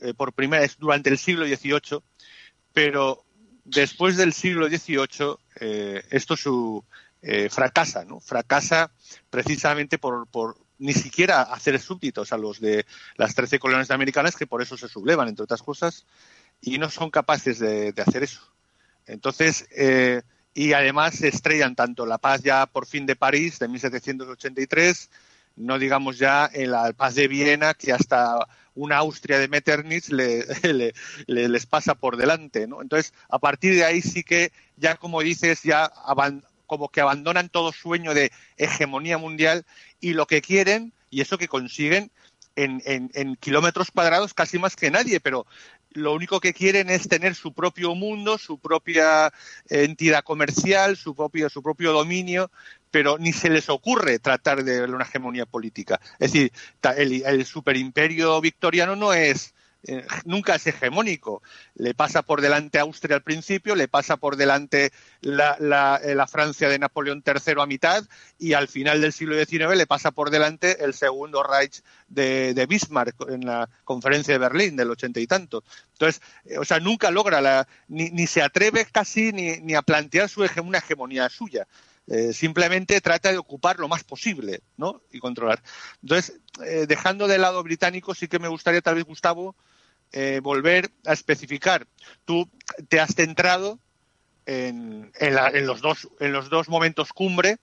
eh, 0.00 0.14
por 0.14 0.32
primera 0.32 0.62
vez 0.62 0.76
durante 0.78 1.10
el 1.10 1.18
siglo 1.18 1.44
XVIII, 1.46 2.00
pero 2.72 3.24
después 3.64 4.16
del 4.16 4.32
siglo 4.32 4.68
XVIII 4.68 5.36
eh, 5.60 6.02
esto 6.10 6.36
su, 6.36 6.84
fracasa, 7.50 8.04
¿no? 8.04 8.18
Fracasa 8.18 8.90
precisamente 9.28 9.98
por, 9.98 10.26
ni 10.78 10.94
siquiera 10.94 11.42
hacer 11.42 11.78
súbditos 11.78 12.32
a 12.32 12.38
los 12.38 12.60
de 12.60 12.86
las 13.16 13.34
trece 13.34 13.58
colonias 13.58 13.90
americanas, 13.90 14.36
que 14.36 14.46
por 14.46 14.62
eso 14.62 14.78
se 14.78 14.88
sublevan, 14.88 15.28
entre 15.28 15.44
otras 15.44 15.62
cosas, 15.62 16.06
y 16.62 16.78
no 16.78 16.88
son 16.88 17.10
capaces 17.10 17.58
de, 17.58 17.92
hacer 18.06 18.22
eso. 18.22 18.40
Entonces, 19.06 19.68
y 20.54 20.72
además 20.72 21.16
se 21.16 21.28
estrellan 21.28 21.74
tanto 21.74 22.06
la 22.06 22.18
paz 22.18 22.42
ya 22.42 22.66
por 22.66 22.86
fin 22.86 23.06
de 23.06 23.16
París 23.16 23.58
de 23.58 23.68
1783, 23.68 25.10
no 25.56 25.78
digamos 25.78 26.18
ya 26.18 26.48
en 26.52 26.70
la 26.70 26.92
paz 26.92 27.14
de 27.14 27.28
Viena, 27.28 27.74
que 27.74 27.92
hasta 27.92 28.46
una 28.80 28.96
Austria 28.96 29.38
de 29.38 29.48
Metternich 29.48 30.08
le, 30.10 30.94
les 31.26 31.66
pasa 31.66 31.94
por 31.94 32.16
delante. 32.16 32.66
¿no? 32.66 32.82
Entonces, 32.82 33.12
a 33.28 33.38
partir 33.38 33.74
de 33.74 33.84
ahí 33.84 34.00
sí 34.00 34.22
que 34.22 34.52
ya, 34.76 34.96
como 34.96 35.20
dices, 35.20 35.62
ya 35.62 35.92
como 36.66 36.88
que 36.88 37.00
abandonan 37.00 37.48
todo 37.48 37.72
sueño 37.72 38.14
de 38.14 38.32
hegemonía 38.56 39.18
mundial 39.18 39.66
y 40.00 40.14
lo 40.14 40.26
que 40.26 40.40
quieren, 40.40 40.92
y 41.10 41.20
eso 41.20 41.36
que 41.36 41.48
consiguen, 41.48 42.10
en, 42.56 42.82
en, 43.14 43.36
kilómetros 43.36 43.90
cuadrados 43.90 44.34
casi 44.34 44.58
más 44.58 44.76
que 44.76 44.90
nadie, 44.90 45.20
pero 45.20 45.46
lo 45.92 46.12
único 46.12 46.40
que 46.40 46.52
quieren 46.52 46.90
es 46.90 47.08
tener 47.08 47.34
su 47.34 47.52
propio 47.52 47.94
mundo, 47.94 48.38
su 48.38 48.58
propia 48.58 49.32
entidad 49.68 50.22
comercial, 50.22 50.96
su 50.96 51.14
propio, 51.14 51.48
su 51.48 51.62
propio 51.62 51.92
dominio, 51.92 52.50
pero 52.90 53.18
ni 53.18 53.32
se 53.32 53.50
les 53.50 53.68
ocurre 53.68 54.18
tratar 54.18 54.64
de 54.64 54.82
una 54.82 55.04
hegemonía 55.04 55.46
política. 55.46 56.00
Es 56.18 56.32
decir, 56.32 56.52
el, 56.96 57.22
el 57.24 57.46
superimperio 57.46 58.40
victoriano 58.40 58.96
no 58.96 59.12
es 59.12 59.54
eh, 59.82 60.06
nunca 60.26 60.56
es 60.56 60.66
hegemónico. 60.66 61.42
Le 61.74 61.94
pasa 61.94 62.22
por 62.22 62.40
delante 62.42 62.78
Austria 62.78 63.16
al 63.16 63.22
principio, 63.22 63.74
le 63.74 63.88
pasa 63.88 64.18
por 64.18 64.36
delante 64.36 64.92
la, 65.22 65.56
eh, 66.02 66.14
la, 66.14 66.26
Francia 66.26 66.68
de 66.68 66.78
Napoleón 66.78 67.22
III 67.26 67.54
a 67.60 67.66
mitad 67.66 68.04
y 68.38 68.52
al 68.52 68.68
final 68.68 69.00
del 69.00 69.12
siglo 69.12 69.36
XIX 69.36 69.76
le 69.76 69.86
pasa 69.86 70.10
por 70.10 70.30
delante 70.30 70.84
el 70.84 70.92
segundo 70.92 71.42
Reich 71.42 71.82
de, 72.08 72.66
Bismarck 72.68 73.30
en 73.30 73.46
la 73.46 73.70
conferencia 73.84 74.34
de 74.34 74.38
Berlín 74.38 74.76
del 74.76 74.90
ochenta 74.90 75.18
y 75.18 75.26
tanto. 75.26 75.64
Entonces, 75.92 76.20
eh, 76.44 76.58
o 76.58 76.64
sea, 76.64 76.78
nunca 76.78 77.10
logra 77.10 77.40
la, 77.40 77.66
ni, 77.88 78.10
ni 78.10 78.26
se 78.26 78.42
atreve 78.42 78.84
casi 78.84 79.32
ni, 79.32 79.60
ni 79.60 79.74
a 79.74 79.82
plantear 79.82 80.28
su 80.28 80.46
una 80.62 80.78
hegemonía 80.78 81.28
suya. 81.30 81.66
Simplemente 82.32 83.00
trata 83.00 83.30
de 83.30 83.38
ocupar 83.38 83.78
lo 83.78 83.86
más 83.86 84.02
posible 84.04 84.62
¿no? 84.76 85.00
y 85.12 85.20
controlar. 85.20 85.62
Entonces, 86.02 86.40
dejando 86.88 87.28
de 87.28 87.38
lado 87.38 87.62
británico, 87.62 88.14
sí 88.14 88.26
que 88.26 88.38
me 88.38 88.48
gustaría, 88.48 88.80
tal 88.80 88.96
vez, 88.96 89.04
Gustavo, 89.04 89.54
eh, 90.12 90.40
volver 90.42 90.90
a 91.06 91.12
especificar. 91.12 91.86
Tú 92.24 92.48
te 92.88 92.98
has 92.98 93.14
centrado 93.14 93.78
en, 94.44 95.12
los 95.64 95.80
dos, 95.80 96.08
en 96.18 96.32
los 96.32 96.50
dos 96.50 96.68
momentos 96.68 97.12
cumbre, 97.12 97.58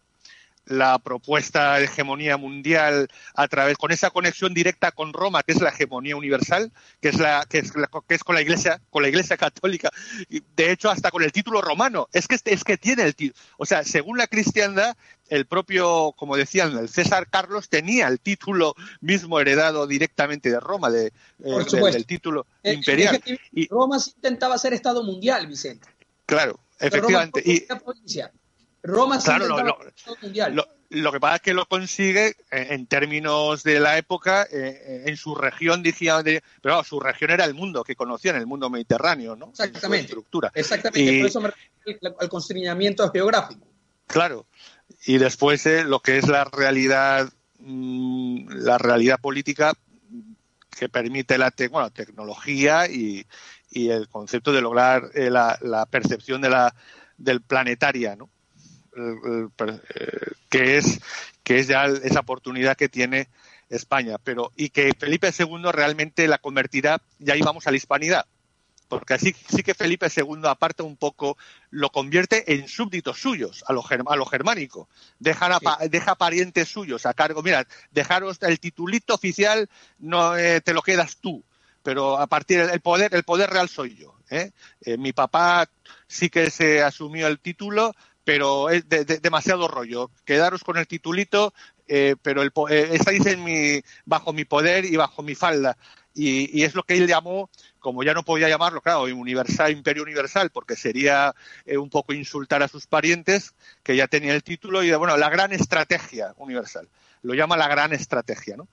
la 0.67 0.99
propuesta 0.99 1.75
de 1.75 1.85
hegemonía 1.85 2.37
mundial 2.37 3.07
a 3.33 3.47
través 3.47 3.77
con 3.77 3.91
esa 3.91 4.09
conexión 4.09 4.53
directa 4.53 4.91
con 4.91 5.13
Roma 5.13 5.43
que 5.43 5.53
es 5.53 5.61
la 5.61 5.69
hegemonía 5.69 6.15
universal 6.15 6.71
que 7.01 7.09
es 7.09 7.19
la 7.19 7.45
que 7.49 7.59
es, 7.59 7.71
que 7.71 8.15
es 8.15 8.23
con 8.23 8.35
la 8.35 8.41
iglesia 8.41 8.81
con 8.89 9.01
la 9.01 9.09
iglesia 9.09 9.37
católica 9.37 9.89
de 10.29 10.71
hecho 10.71 10.89
hasta 10.89 11.11
con 11.11 11.23
el 11.23 11.31
título 11.31 11.61
romano 11.61 12.07
es 12.13 12.27
que 12.27 12.37
es 12.43 12.63
que 12.63 12.77
tiene 12.77 13.03
el 13.03 13.15
título 13.15 13.39
o 13.57 13.65
sea 13.65 13.83
según 13.83 14.17
la 14.17 14.27
cristiandad 14.27 14.95
el 15.29 15.45
propio, 15.45 16.13
como 16.15 16.37
decían, 16.37 16.77
el 16.77 16.89
César 16.89 17.29
Carlos 17.29 17.69
tenía 17.69 18.07
el 18.07 18.19
título 18.19 18.75
mismo 19.01 19.39
heredado 19.39 19.87
directamente 19.87 20.49
de 20.49 20.59
Roma, 20.59 20.89
de, 20.89 21.07
eh, 21.07 21.91
del, 21.91 22.05
título 22.05 22.45
eh, 22.63 22.73
imperial. 22.73 23.21
y, 23.51 23.67
Roma 23.67 23.97
intentaba 23.97 24.57
ser 24.57 24.73
Estado 24.73 25.03
mundial, 25.03 25.47
Vicente. 25.47 25.87
Claro, 26.25 26.59
efectivamente. 26.79 27.41
y, 27.45 27.65
Roma 28.87 29.15
intentaba 29.15 29.65
ser 29.65 29.93
Estado 29.95 30.17
mundial. 30.21 30.65
Lo, 30.89 31.11
que 31.11 31.19
pasa 31.19 31.35
es 31.35 31.41
que 31.41 31.53
lo 31.53 31.65
consigue 31.65 32.27
eh, 32.27 32.67
en 32.69 32.87
términos 32.87 33.63
de 33.63 33.79
la 33.79 33.97
época, 33.97 34.47
en 34.49 35.17
su 35.17 35.35
región, 35.35 35.83
decía, 35.83 36.23
pero 36.61 36.83
su 36.83 36.99
región 36.99 37.31
era 37.31 37.43
el 37.43 37.53
mundo 37.53 37.83
que 37.83 37.95
conocían, 37.95 38.37
el 38.37 38.47
mundo 38.47 38.69
mediterráneo, 38.69 39.35
¿no? 39.35 39.49
Exactamente. 39.49 40.05
estructura. 40.05 40.51
Exactamente, 40.53 41.19
por 41.19 41.27
eso 41.27 41.41
me 41.41 41.49
refiero 41.49 42.15
al 42.19 42.29
constreñimiento 42.29 43.09
geográfico. 43.11 43.67
Claro, 44.07 44.47
y 45.05 45.17
después 45.17 45.65
eh, 45.65 45.83
lo 45.83 45.99
que 45.99 46.17
es 46.17 46.27
la 46.27 46.45
realidad 46.45 47.29
mm, 47.59 48.49
la 48.49 48.77
realidad 48.77 49.19
política 49.19 49.73
que 50.77 50.89
permite 50.89 51.37
la 51.37 51.51
tecnología 51.51 52.87
y, 52.87 53.25
el 53.69 54.07
concepto 54.07 54.51
de 54.53 54.61
lograr 54.61 55.11
eh, 55.13 55.29
la, 55.29 55.87
percepción 55.91 56.41
de 56.41 56.49
la 56.49 56.73
del 57.17 57.41
planetaria 57.41 58.15
¿no? 58.15 58.29
Eh, 58.97 59.47
que 60.49 60.77
es 60.77 60.99
que 61.43 61.59
es 61.59 61.67
ya 61.67 61.85
esa 61.85 62.21
oportunidad 62.21 62.75
que 62.75 62.89
tiene 62.89 63.29
España, 63.69 64.17
pero 64.23 64.51
y 64.55 64.69
que 64.69 64.91
Felipe 64.97 65.31
II 65.37 65.71
realmente 65.71 66.27
la 66.27 66.39
convertirá, 66.39 67.01
ya 67.19 67.35
íbamos 67.35 67.67
a 67.67 67.71
la 67.71 67.77
hispanidad, 67.77 68.25
porque 68.87 69.13
así 69.13 69.35
sí 69.47 69.63
que 69.63 69.73
Felipe 69.73 70.07
II 70.13 70.41
aparte 70.45 70.83
un 70.83 70.97
poco 70.97 71.37
lo 71.69 71.89
convierte 71.89 72.53
en 72.53 72.67
súbditos 72.67 73.19
suyos 73.19 73.63
a 73.67 73.73
lo, 73.73 73.83
a 74.07 74.15
lo 74.15 74.25
germánico, 74.25 74.89
deja, 75.19 75.59
deja 75.89 76.15
parientes 76.15 76.69
suyos 76.69 77.05
a 77.05 77.13
cargo, 77.13 77.43
mira, 77.43 77.67
dejaros 77.91 78.37
el 78.41 78.59
titulito 78.59 79.13
oficial, 79.13 79.69
no 79.99 80.35
eh, 80.37 80.61
te 80.61 80.73
lo 80.73 80.81
quedas 80.81 81.17
tú, 81.17 81.43
pero 81.83 82.17
a 82.17 82.27
partir 82.27 82.65
del 82.65 82.81
poder, 82.81 83.13
el 83.13 83.23
poder 83.23 83.49
real 83.49 83.69
soy 83.69 83.95
yo. 83.95 84.17
¿eh? 84.29 84.51
Eh, 84.81 84.97
mi 84.97 85.13
papá 85.13 85.69
sí 86.07 86.29
que 86.29 86.49
se 86.49 86.81
asumió 86.81 87.27
el 87.27 87.39
título, 87.39 87.93
pero 88.27 88.69
es 88.69 88.83
demasiado 89.21 89.69
rollo. 89.69 90.11
Quedaros 90.25 90.61
con 90.61 90.75
el 90.75 90.85
titulito, 90.85 91.53
eh, 91.87 92.17
pero 92.21 92.41
el, 92.41 92.51
eh, 92.69 92.89
estáis 92.91 93.25
en 93.25 93.41
mi, 93.41 93.81
bajo 94.03 94.33
mi 94.33 94.43
poder 94.43 94.83
y 94.83 94.97
bajo 94.97 95.23
mi 95.23 95.33
falda. 95.33 95.77
Y, 96.13 96.61
es 96.63 96.75
lo 96.75 96.83
que 96.83 96.97
él 96.97 97.07
llamó, 97.07 97.49
como 97.79 98.03
ya 98.03 98.13
no 98.13 98.23
podía 98.23 98.49
llamarlo, 98.49 98.81
claro, 98.81 99.03
universal, 99.03 99.71
imperio 99.71 100.03
universal, 100.03 100.49
porque 100.49 100.75
sería 100.75 101.33
eh, 101.65 101.77
un 101.77 101.89
poco 101.89 102.11
insultar 102.11 102.61
a 102.61 102.67
sus 102.67 102.85
parientes, 102.85 103.53
que 103.81 103.95
ya 103.95 104.09
tenía 104.09 104.33
el 104.33 104.43
título, 104.43 104.83
y 104.83 104.91
bueno, 104.91 105.15
la 105.15 105.29
gran 105.29 105.53
estrategia 105.53 106.33
universal. 106.35 106.89
Lo 107.21 107.33
llama 107.33 107.55
la 107.55 107.69
gran 107.69 107.93
estrategia, 107.93 108.57
¿no? 108.57 108.67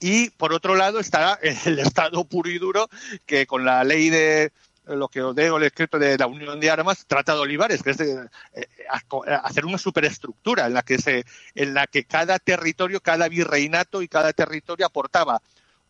Y 0.00 0.30
por 0.30 0.52
otro 0.52 0.74
lado 0.74 0.98
está 0.98 1.38
el 1.40 1.78
Estado 1.78 2.24
puro 2.24 2.50
y 2.50 2.58
duro, 2.58 2.88
que 3.26 3.46
con 3.46 3.64
la 3.64 3.84
ley 3.84 4.10
de, 4.10 4.50
lo 4.84 5.08
que 5.08 5.22
os 5.22 5.34
digo 5.34 5.58
el 5.58 5.62
escrito 5.64 5.98
de 5.98 6.18
la 6.18 6.26
Unión 6.26 6.58
de 6.58 6.70
Armas 6.70 7.04
trata 7.06 7.34
de 7.34 7.40
Olivares, 7.40 7.82
que 7.82 7.90
es 7.90 7.98
de, 7.98 8.28
eh, 8.54 8.66
hacer 9.42 9.64
una 9.64 9.78
superestructura 9.78 10.66
en 10.66 10.74
la 10.74 10.82
que 10.82 10.98
se, 10.98 11.24
en 11.54 11.74
la 11.74 11.86
que 11.86 12.04
cada 12.04 12.38
territorio, 12.38 13.00
cada 13.00 13.28
virreinato 13.28 14.02
y 14.02 14.08
cada 14.08 14.32
territorio 14.32 14.86
aportaba 14.86 15.40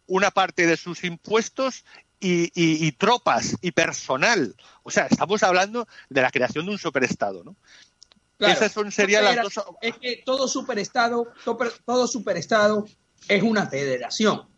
una 0.07 0.31
parte 0.31 0.67
de 0.67 0.77
sus 0.77 1.05
impuestos 1.05 1.85
y, 2.21 2.93
tropas 2.93 3.57
y 3.63 3.73
personal. 3.73 4.55
O 4.85 4.91
sea, 4.91 5.07
estamos 5.07 5.43
hablando 5.43 5.89
de 6.09 6.23
la 6.23 6.31
creación 6.31 6.67
de 6.67 6.73
un 6.73 6.79
superestado, 6.79 7.43
¿no? 7.43 7.57
Esas 8.39 8.73
son, 8.73 8.91
serían 8.91 9.25
las 9.25 9.37
dos. 9.37 9.65
Es 9.81 9.97
que 9.99 10.23
todo 10.25 10.49
superestado, 10.49 11.33
todo 11.85 12.07
superestado 12.07 12.87
es 13.29 13.43
una 13.43 13.67
federación. 13.67 14.49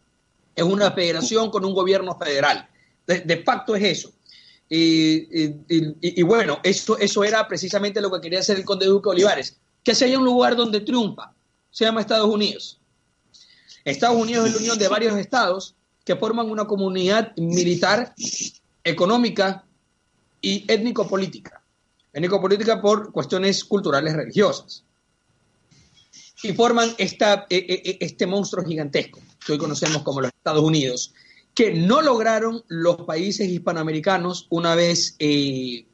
Es 0.54 0.64
una 0.64 0.92
federación 0.92 1.50
con 1.50 1.64
un 1.64 1.74
gobierno 1.74 2.16
federal. 2.16 2.68
De, 3.06 3.20
de, 3.20 3.42
facto 3.42 3.76
es 3.76 3.82
eso. 3.84 4.13
Y, 4.68 6.22
bueno, 6.22 6.58
eso, 6.62 6.98
eso 6.98 7.24
era 7.24 7.46
precisamente 7.46 8.00
lo 8.00 8.10
que 8.10 8.20
quería 8.20 8.40
hacer 8.40 8.56
el 8.56 8.64
conde 8.64 8.86
Duque 8.86 9.10
Olivares, 9.10 9.56
que 9.82 9.94
si 9.94 10.04
haya 10.04 10.18
un 10.18 10.24
lugar 10.24 10.56
donde 10.56 10.80
triunfa, 10.80 11.32
se 11.70 11.84
llama 11.84 12.00
Estados 12.00 12.28
Unidos. 12.28 12.80
Estados 13.84 14.16
Unidos 14.16 14.46
es 14.46 14.52
la 14.54 14.58
unión 14.58 14.78
de 14.78 14.88
varios 14.88 15.16
estados 15.16 15.74
que 16.04 16.16
forman 16.16 16.50
una 16.50 16.66
comunidad 16.66 17.36
militar, 17.36 18.14
económica 18.82 19.64
y 20.40 20.64
étnico-política. 20.68 21.62
Étnico-política 22.12 22.80
por 22.80 23.12
cuestiones 23.12 23.64
culturales 23.64 24.14
religiosas. 24.14 24.84
Y 26.42 26.52
forman 26.52 26.94
esta, 26.98 27.46
e, 27.48 27.56
e, 27.56 27.90
e, 27.90 27.98
este 28.00 28.26
monstruo 28.26 28.64
gigantesco 28.64 29.20
que 29.44 29.52
hoy 29.52 29.58
conocemos 29.58 30.02
como 30.02 30.20
los 30.20 30.30
Estados 30.30 30.62
Unidos, 30.62 31.12
que 31.54 31.72
no 31.72 32.02
lograron 32.02 32.64
los 32.68 33.02
países 33.02 33.48
hispanoamericanos 33.48 34.46
una 34.50 34.74
vez 34.74 35.14
eh, 35.18 35.86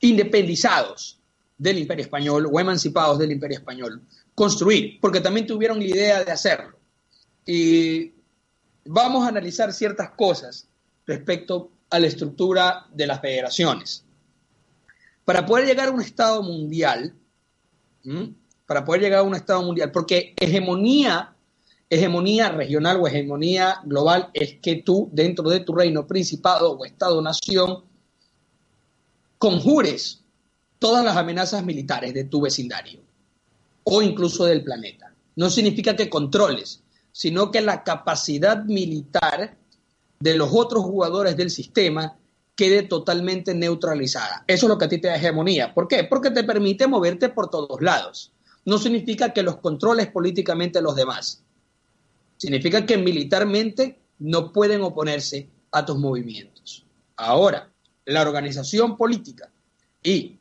independizados 0.00 1.20
del 1.56 1.78
imperio 1.78 2.04
español 2.04 2.48
o 2.50 2.58
emancipados 2.58 3.18
del 3.18 3.32
imperio 3.32 3.58
español 3.58 4.02
construir, 4.34 5.00
porque 5.00 5.20
también 5.20 5.46
tuvieron 5.46 5.80
la 5.80 5.84
idea 5.84 6.24
de 6.24 6.30
hacerlo. 6.30 6.78
Y 7.44 8.12
vamos 8.84 9.24
a 9.24 9.28
analizar 9.28 9.72
ciertas 9.72 10.10
cosas 10.10 10.68
respecto 11.06 11.72
a 11.90 11.98
la 11.98 12.06
estructura 12.06 12.86
de 12.92 13.06
las 13.06 13.20
federaciones. 13.20 14.04
Para 15.24 15.44
poder 15.44 15.66
llegar 15.66 15.88
a 15.88 15.90
un 15.90 16.00
Estado 16.00 16.42
mundial, 16.42 17.14
para 18.66 18.84
poder 18.84 19.02
llegar 19.02 19.20
a 19.20 19.24
un 19.24 19.34
Estado 19.34 19.62
mundial, 19.62 19.90
porque 19.90 20.34
hegemonía 20.38 21.34
hegemonía 21.90 22.50
regional 22.50 22.98
o 23.00 23.06
hegemonía 23.06 23.80
global 23.84 24.30
es 24.34 24.58
que 24.60 24.76
tú, 24.76 25.08
dentro 25.12 25.48
de 25.48 25.60
tu 25.60 25.74
reino, 25.74 26.06
principado 26.06 26.72
o 26.72 26.84
Estado-nación, 26.84 27.84
conjures 29.38 30.22
todas 30.78 31.04
las 31.04 31.16
amenazas 31.16 31.64
militares 31.64 32.14
de 32.14 32.24
tu 32.24 32.40
vecindario 32.40 33.00
o 33.84 34.02
incluso 34.02 34.44
del 34.44 34.62
planeta. 34.62 35.14
No 35.36 35.50
significa 35.50 35.96
que 35.96 36.10
controles, 36.10 36.82
sino 37.12 37.50
que 37.50 37.60
la 37.60 37.84
capacidad 37.84 38.64
militar 38.64 39.56
de 40.20 40.36
los 40.36 40.50
otros 40.52 40.84
jugadores 40.84 41.36
del 41.36 41.50
sistema 41.50 42.16
quede 42.54 42.82
totalmente 42.82 43.54
neutralizada. 43.54 44.44
Eso 44.48 44.66
es 44.66 44.68
lo 44.68 44.78
que 44.78 44.86
a 44.86 44.88
ti 44.88 44.98
te 44.98 45.08
da 45.08 45.16
hegemonía. 45.16 45.72
¿Por 45.72 45.86
qué? 45.86 46.04
Porque 46.04 46.30
te 46.30 46.42
permite 46.42 46.88
moverte 46.88 47.28
por 47.28 47.48
todos 47.48 47.80
lados. 47.80 48.32
No 48.64 48.78
significa 48.78 49.32
que 49.32 49.44
los 49.44 49.58
controles 49.58 50.08
políticamente 50.08 50.82
los 50.82 50.96
demás. 50.96 51.44
Significa 52.38 52.86
que 52.86 52.96
militarmente 52.96 53.98
no 54.20 54.52
pueden 54.52 54.80
oponerse 54.80 55.50
a 55.72 55.84
tus 55.84 55.98
movimientos. 55.98 56.86
Ahora, 57.16 57.70
la 58.06 58.22
organización 58.22 58.96
política 58.96 59.52
y 60.02 60.38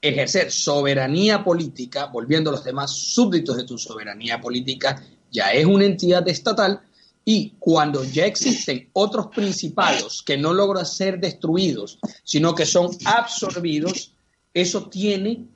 ejercer 0.00 0.50
soberanía 0.52 1.42
política, 1.42 2.06
volviendo 2.06 2.50
a 2.50 2.54
los 2.54 2.64
demás 2.64 2.92
súbditos 2.92 3.56
de 3.56 3.64
tu 3.64 3.78
soberanía 3.78 4.40
política, 4.40 5.02
ya 5.30 5.52
es 5.52 5.64
una 5.64 5.84
entidad 5.84 6.26
estatal 6.28 6.82
y 7.24 7.54
cuando 7.58 8.04
ya 8.04 8.26
existen 8.26 8.90
otros 8.92 9.28
principados 9.28 10.22
que 10.22 10.36
no 10.36 10.52
logran 10.52 10.86
ser 10.86 11.18
destruidos, 11.18 11.98
sino 12.22 12.54
que 12.54 12.66
son 12.66 12.90
absorbidos, 13.04 14.12
eso 14.52 14.88
tiene 14.88 15.46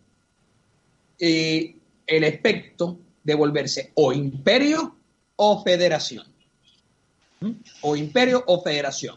eh, 1.19 1.77
el 2.07 2.25
efecto 2.25 2.99
de 3.23 3.35
volverse 3.35 3.93
o 3.95 4.13
imperio 4.13 4.97
o 5.43 5.63
federación. 5.63 6.27
¿Mm? 7.41 7.53
O 7.81 7.97
imperio 7.97 8.45
o 8.47 8.63
federación. 8.63 9.17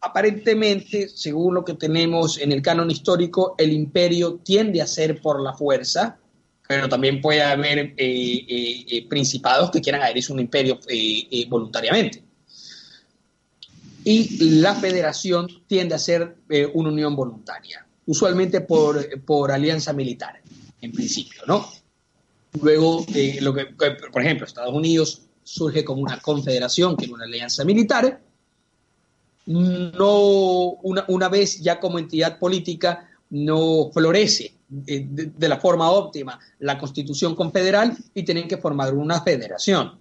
Aparentemente, 0.00 1.08
según 1.08 1.54
lo 1.54 1.64
que 1.64 1.74
tenemos 1.74 2.38
en 2.38 2.50
el 2.52 2.62
canon 2.62 2.90
histórico, 2.90 3.54
el 3.58 3.72
imperio 3.72 4.40
tiende 4.42 4.80
a 4.80 4.86
ser 4.86 5.20
por 5.20 5.42
la 5.42 5.52
fuerza, 5.52 6.18
pero 6.66 6.88
también 6.88 7.20
puede 7.20 7.42
haber 7.42 7.78
eh, 7.78 7.94
eh, 7.98 8.84
eh, 8.88 9.06
principados 9.06 9.70
que 9.70 9.82
quieran 9.82 10.02
adherirse 10.02 10.32
a 10.32 10.34
un 10.34 10.40
imperio 10.40 10.80
voluntariamente. 11.48 12.22
Y 14.04 14.60
la 14.60 14.74
federación 14.74 15.48
tiende 15.66 15.94
a 15.94 15.98
ser 15.98 16.36
una 16.72 16.88
unión 16.88 17.14
voluntaria, 17.14 17.86
usualmente 18.06 18.62
por, 18.62 19.22
por 19.22 19.52
alianza 19.52 19.92
militar, 19.92 20.40
en 20.80 20.92
principio, 20.92 21.42
¿no? 21.46 21.70
Luego, 22.62 23.04
lo 23.40 23.54
que, 23.54 23.66
por 24.12 24.22
ejemplo, 24.22 24.46
Estados 24.46 24.74
Unidos 24.74 25.22
surge 25.44 25.84
como 25.84 26.02
una 26.02 26.18
confederación, 26.18 26.96
que 26.96 27.04
es 27.04 27.10
una 27.10 27.24
alianza 27.24 27.64
militar. 27.64 28.20
No, 29.46 30.70
una, 30.82 31.28
vez 31.28 31.60
ya 31.60 31.78
como 31.78 31.98
entidad 31.98 32.38
política, 32.38 33.08
no 33.30 33.90
florece 33.92 34.54
eh, 34.86 35.06
de, 35.06 35.48
la 35.48 35.60
forma 35.60 35.90
óptima 35.90 36.38
la 36.60 36.78
constitución 36.78 37.34
confederal 37.34 37.96
y 38.14 38.22
tienen 38.22 38.48
que 38.48 38.56
formar 38.56 38.94
una 38.94 39.20
federación. 39.20 39.98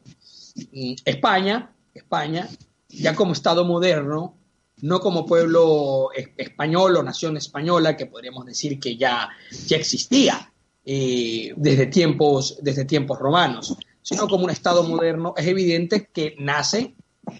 España, 1.03 1.71
España, 1.93 2.47
ya 2.87 3.15
como 3.15 3.33
Estado 3.33 3.65
moderno, 3.65 4.35
no 4.81 4.99
como 4.99 5.25
pueblo 5.25 6.09
español 6.37 6.97
o 6.97 7.03
nación 7.03 7.37
española, 7.37 7.97
que 7.97 8.05
podríamos 8.05 8.45
decir 8.45 8.79
que 8.79 8.95
ya, 8.95 9.29
ya 9.67 9.77
existía 9.77 10.51
eh, 10.85 11.53
desde, 11.55 11.87
tiempos, 11.87 12.57
desde 12.61 12.85
tiempos 12.85 13.17
romanos, 13.17 13.77
sino 14.03 14.27
como 14.27 14.43
un 14.43 14.51
Estado 14.51 14.83
moderno, 14.83 15.33
es 15.35 15.47
evidente 15.47 16.09
que 16.13 16.35
nace 16.37 16.93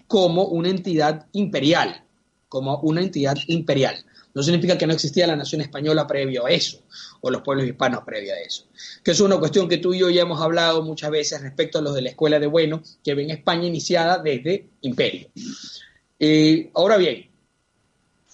como 0.08 0.46
una 0.46 0.70
entidad 0.70 1.26
imperial, 1.32 2.04
como 2.48 2.78
una 2.80 3.02
entidad 3.02 3.36
imperial. 3.46 4.04
No 4.34 4.42
significa 4.42 4.76
que 4.76 4.86
no 4.86 4.92
existía 4.92 5.28
la 5.28 5.36
nación 5.36 5.60
española 5.60 6.08
previo 6.08 6.46
a 6.46 6.50
eso, 6.50 6.82
o 7.20 7.30
los 7.30 7.42
pueblos 7.42 7.66
hispanos 7.66 8.02
previo 8.04 8.32
a 8.32 8.38
eso. 8.38 8.66
Que 9.04 9.12
es 9.12 9.20
una 9.20 9.38
cuestión 9.38 9.68
que 9.68 9.78
tú 9.78 9.94
y 9.94 10.00
yo 10.00 10.10
ya 10.10 10.22
hemos 10.22 10.40
hablado 10.40 10.82
muchas 10.82 11.10
veces 11.10 11.40
respecto 11.40 11.78
a 11.78 11.82
los 11.82 11.94
de 11.94 12.02
la 12.02 12.10
Escuela 12.10 12.40
de 12.40 12.48
Bueno, 12.48 12.82
que 13.04 13.14
ven 13.14 13.30
España 13.30 13.66
iniciada 13.66 14.18
desde 14.18 14.70
imperio. 14.80 15.28
Eh, 16.18 16.70
ahora 16.74 16.96
bien, 16.96 17.30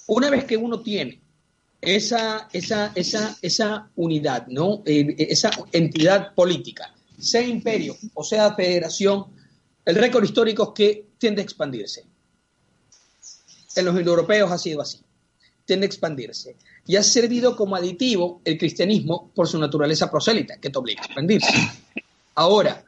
una 0.06 0.30
vez 0.30 0.44
que 0.44 0.56
uno 0.56 0.80
tiene 0.80 1.20
esa, 1.80 2.48
esa, 2.52 2.92
esa, 2.94 3.36
esa 3.42 3.90
unidad, 3.96 4.46
¿no? 4.48 4.82
Eh, 4.86 5.14
esa 5.18 5.50
entidad 5.72 6.34
política, 6.34 6.94
sea 7.20 7.42
imperio 7.42 7.96
o 8.14 8.24
sea 8.24 8.54
federación, 8.54 9.26
el 9.84 9.96
récord 9.96 10.24
histórico 10.24 10.68
es 10.68 10.70
que 10.74 11.06
tiende 11.18 11.42
a 11.42 11.44
expandirse. 11.44 12.04
En 13.76 13.84
los 13.84 13.96
europeos 13.96 14.50
ha 14.50 14.58
sido 14.58 14.80
así, 14.80 15.00
tiende 15.64 15.86
a 15.86 15.88
expandirse. 15.88 16.56
Y 16.86 16.96
ha 16.96 17.02
servido 17.02 17.54
como 17.56 17.76
aditivo 17.76 18.40
el 18.44 18.58
cristianismo 18.58 19.30
por 19.34 19.46
su 19.46 19.58
naturaleza 19.58 20.10
prosélita, 20.10 20.58
que 20.58 20.70
te 20.70 20.78
obliga 20.78 21.02
a 21.02 21.06
expandirse. 21.06 21.52
Ahora, 22.34 22.84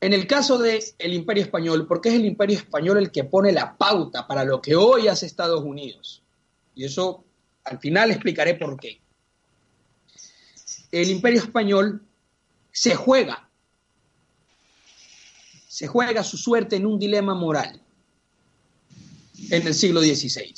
En 0.00 0.12
el 0.12 0.26
caso 0.26 0.58
del 0.58 0.82
el 0.98 1.14
Imperio 1.14 1.42
Español, 1.42 1.86
porque 1.86 2.10
es 2.10 2.16
el 2.16 2.26
Imperio 2.26 2.58
Español 2.58 2.98
el 2.98 3.10
que 3.10 3.24
pone 3.24 3.50
la 3.50 3.76
pauta 3.76 4.26
para 4.26 4.44
lo 4.44 4.60
que 4.60 4.76
hoy 4.76 5.08
hace 5.08 5.24
Estados 5.26 5.64
Unidos. 5.64 6.22
Y 6.74 6.84
eso 6.84 7.24
al 7.64 7.78
final 7.78 8.10
explicaré 8.10 8.54
por 8.54 8.78
qué. 8.78 9.00
El 10.92 11.10
Imperio 11.10 11.40
Español 11.40 12.02
se 12.70 12.94
juega, 12.94 13.45
se 15.76 15.86
juega 15.86 16.24
su 16.24 16.38
suerte 16.38 16.76
en 16.76 16.86
un 16.86 16.98
dilema 16.98 17.34
moral 17.34 17.78
en 19.50 19.66
el 19.66 19.74
siglo 19.74 20.00
XVI. 20.00 20.54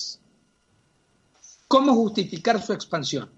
¿Cómo 1.66 1.92
justificar 1.94 2.62
su 2.64 2.72
expansión? 2.72 3.28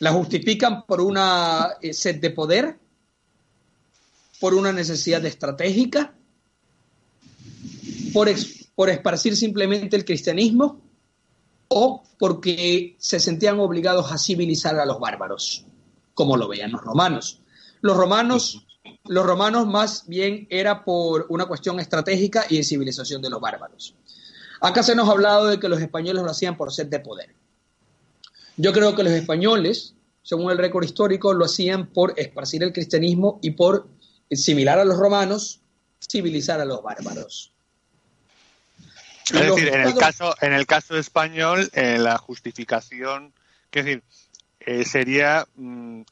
¿La 0.00 0.10
justifican 0.10 0.84
por 0.84 1.00
una 1.00 1.74
eh, 1.80 1.92
sed 1.92 2.20
de 2.20 2.30
poder? 2.30 2.76
¿Por 4.40 4.54
una 4.54 4.72
necesidad 4.72 5.24
estratégica? 5.24 6.12
¿Por, 8.12 8.28
por 8.74 8.90
esparcir 8.90 9.36
simplemente 9.36 9.94
el 9.94 10.04
cristianismo? 10.04 10.80
¿O 11.68 12.02
porque 12.18 12.96
se 12.98 13.20
sentían 13.20 13.60
obligados 13.60 14.10
a 14.10 14.18
civilizar 14.18 14.76
a 14.80 14.86
los 14.86 14.98
bárbaros, 14.98 15.64
como 16.14 16.36
lo 16.36 16.48
veían 16.48 16.72
los 16.72 16.82
romanos? 16.82 17.38
Los 17.80 17.96
romanos 17.96 18.66
los 19.04 19.26
romanos 19.26 19.66
más 19.66 20.06
bien 20.06 20.46
era 20.50 20.84
por 20.84 21.26
una 21.28 21.46
cuestión 21.46 21.80
estratégica 21.80 22.44
y 22.48 22.58
de 22.58 22.64
civilización 22.64 23.22
de 23.22 23.30
los 23.30 23.40
bárbaros. 23.40 23.94
Acá 24.60 24.82
se 24.82 24.94
nos 24.94 25.08
ha 25.08 25.12
hablado 25.12 25.46
de 25.46 25.58
que 25.58 25.68
los 25.68 25.80
españoles 25.80 26.22
lo 26.22 26.30
hacían 26.30 26.56
por 26.56 26.72
sed 26.72 26.86
de 26.86 27.00
poder. 27.00 27.34
Yo 28.56 28.72
creo 28.72 28.94
que 28.94 29.02
los 29.02 29.12
españoles, 29.12 29.94
según 30.22 30.50
el 30.52 30.58
récord 30.58 30.84
histórico, 30.84 31.32
lo 31.32 31.46
hacían 31.46 31.86
por 31.86 32.14
esparcir 32.16 32.62
el 32.62 32.72
cristianismo 32.72 33.38
y 33.42 33.52
por, 33.52 33.88
similar 34.30 34.78
a 34.78 34.84
los 34.84 34.96
romanos, 34.98 35.60
civilizar 36.00 36.60
a 36.60 36.64
los 36.64 36.82
bárbaros. 36.82 37.52
Es 39.32 39.40
decir, 39.40 39.68
en 39.68 39.80
el 39.80 39.94
caso, 39.94 40.34
en 40.40 40.52
el 40.52 40.66
caso 40.66 40.96
español, 40.96 41.70
eh, 41.72 41.98
la 41.98 42.18
justificación, 42.18 43.32
es 43.70 43.84
decir, 43.84 44.02
eh, 44.60 44.84
sería 44.84 45.46
mm, 45.56 46.02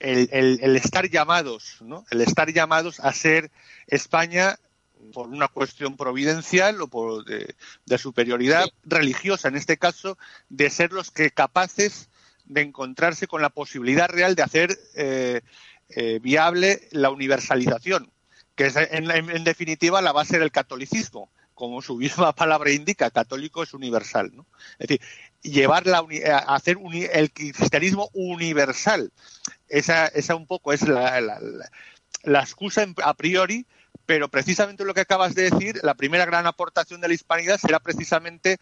el, 0.00 0.28
el, 0.32 0.76
estar 0.76 1.08
llamados, 1.08 1.78
¿no? 1.80 2.04
El 2.10 2.20
estar 2.20 2.52
llamados 2.52 3.00
a 3.00 3.12
ser 3.12 3.50
España 3.86 4.58
por 5.12 5.28
una 5.28 5.48
cuestión 5.48 5.96
providencial 5.96 6.80
o 6.80 6.88
por 6.88 7.24
de, 7.24 7.98
superioridad 7.98 8.66
religiosa, 8.84 9.48
en 9.48 9.56
este 9.56 9.76
caso, 9.76 10.18
de 10.48 10.70
ser 10.70 10.92
los 10.92 11.10
que 11.10 11.30
capaces 11.30 12.08
de 12.44 12.62
encontrarse 12.62 13.26
con 13.26 13.42
la 13.42 13.50
posibilidad 13.50 14.08
real 14.08 14.34
de 14.34 14.42
hacer 14.42 14.78
eh, 14.94 15.40
eh, 15.90 16.18
viable 16.20 16.88
la 16.90 17.10
universalización, 17.10 18.10
que 18.54 18.66
es 18.66 18.76
en, 18.76 19.44
definitiva 19.44 20.02
la 20.02 20.12
base 20.12 20.38
del 20.38 20.52
catolicismo, 20.52 21.30
como 21.54 21.82
su 21.82 21.96
misma 21.98 22.34
palabra 22.34 22.70
indica, 22.70 23.10
católico 23.10 23.62
es 23.62 23.74
universal, 23.74 24.30
¿no? 24.34 24.46
Es 24.78 24.88
decir, 24.88 25.00
llevar 25.42 25.86
la 25.86 26.04
a 26.32 26.54
hacer 26.54 26.78
el 27.12 27.32
cristianismo 27.32 28.10
universal. 28.12 29.12
Esa, 29.68 30.06
esa 30.06 30.36
un 30.36 30.46
poco 30.46 30.72
es 30.72 30.82
la, 30.82 31.20
la, 31.20 31.40
la 32.22 32.40
excusa 32.40 32.86
a 33.02 33.14
priori 33.14 33.66
pero 34.06 34.28
precisamente 34.28 34.84
lo 34.84 34.94
que 34.94 35.00
acabas 35.00 35.34
de 35.34 35.50
decir, 35.50 35.80
la 35.82 35.94
primera 35.94 36.26
gran 36.26 36.46
aportación 36.46 37.00
de 37.00 37.08
la 37.08 37.14
hispanidad 37.14 37.58
será 37.58 37.80
precisamente 37.80 38.58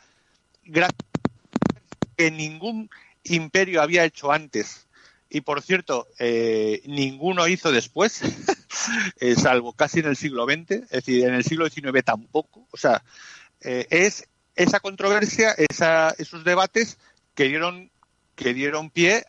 que 2.17 2.31
ningún 2.31 2.91
imperio 3.25 3.83
había 3.83 4.05
hecho 4.05 4.31
antes. 4.31 4.87
Y 5.29 5.41
por 5.41 5.63
cierto, 5.63 6.07
eh, 6.19 6.83
ninguno 6.85 7.49
hizo 7.49 7.73
después, 7.73 8.21
salvo 9.37 9.73
casi 9.73 10.01
en 10.01 10.07
el 10.07 10.17
siglo 10.17 10.45
XX, 10.45 10.71
es 10.71 10.91
decir, 10.91 11.25
en 11.25 11.35
el 11.35 11.45
siglo 11.45 11.69
XIX 11.69 12.05
tampoco. 12.05 12.67
O 12.71 12.77
sea, 12.77 13.03
eh, 13.61 13.87
es 13.91 14.29
esa 14.55 14.81
controversia, 14.81 15.53
esa, 15.53 16.11
esos 16.19 16.45
debates 16.45 16.99
que 17.35 17.45
dieron, 17.45 17.91
que 18.35 18.55
dieron 18.55 18.91
pie 18.91 19.25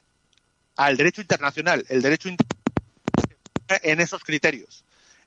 al 0.75 0.97
derecho 0.97 1.21
internacional. 1.21 1.85
El 1.89 2.01
derecho 2.01 2.29
internacional 2.29 2.53
en 3.81 3.99
esos 3.99 4.23
criterios. 4.23 4.85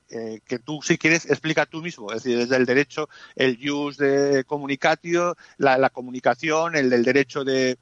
Eh, 0.09 0.39
que 0.45 0.59
tú, 0.59 0.79
si 0.81 0.97
quieres, 0.97 1.25
explica 1.25 1.65
tú 1.65 1.81
mismo. 1.81 2.11
Es 2.11 2.23
decir, 2.23 2.37
desde 2.37 2.55
el 2.55 2.65
derecho, 2.65 3.09
el 3.35 3.57
use 3.69 4.05
de 4.05 4.43
comunicatio, 4.45 5.35
la, 5.57 5.89
comunicación, 5.89 6.75
el 6.75 6.89
del 6.89 7.03
derecho 7.03 7.43
de, 7.43 7.77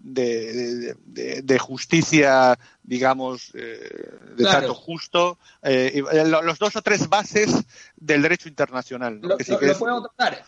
de, 0.00 1.58
justicia, 1.58 2.58
digamos, 2.82 3.52
eh, 3.54 4.10
de 4.36 4.44
trato 4.44 4.74
justo, 4.74 5.38
eh, 5.62 6.02
los 6.26 6.58
dos 6.58 6.76
o 6.76 6.82
tres 6.82 7.08
bases 7.08 7.52
del 7.96 8.22
derecho 8.22 8.48
internacional. 8.48 9.20
Lo, 9.20 9.36
puedo 9.78 10.02
tratar, 10.02 10.44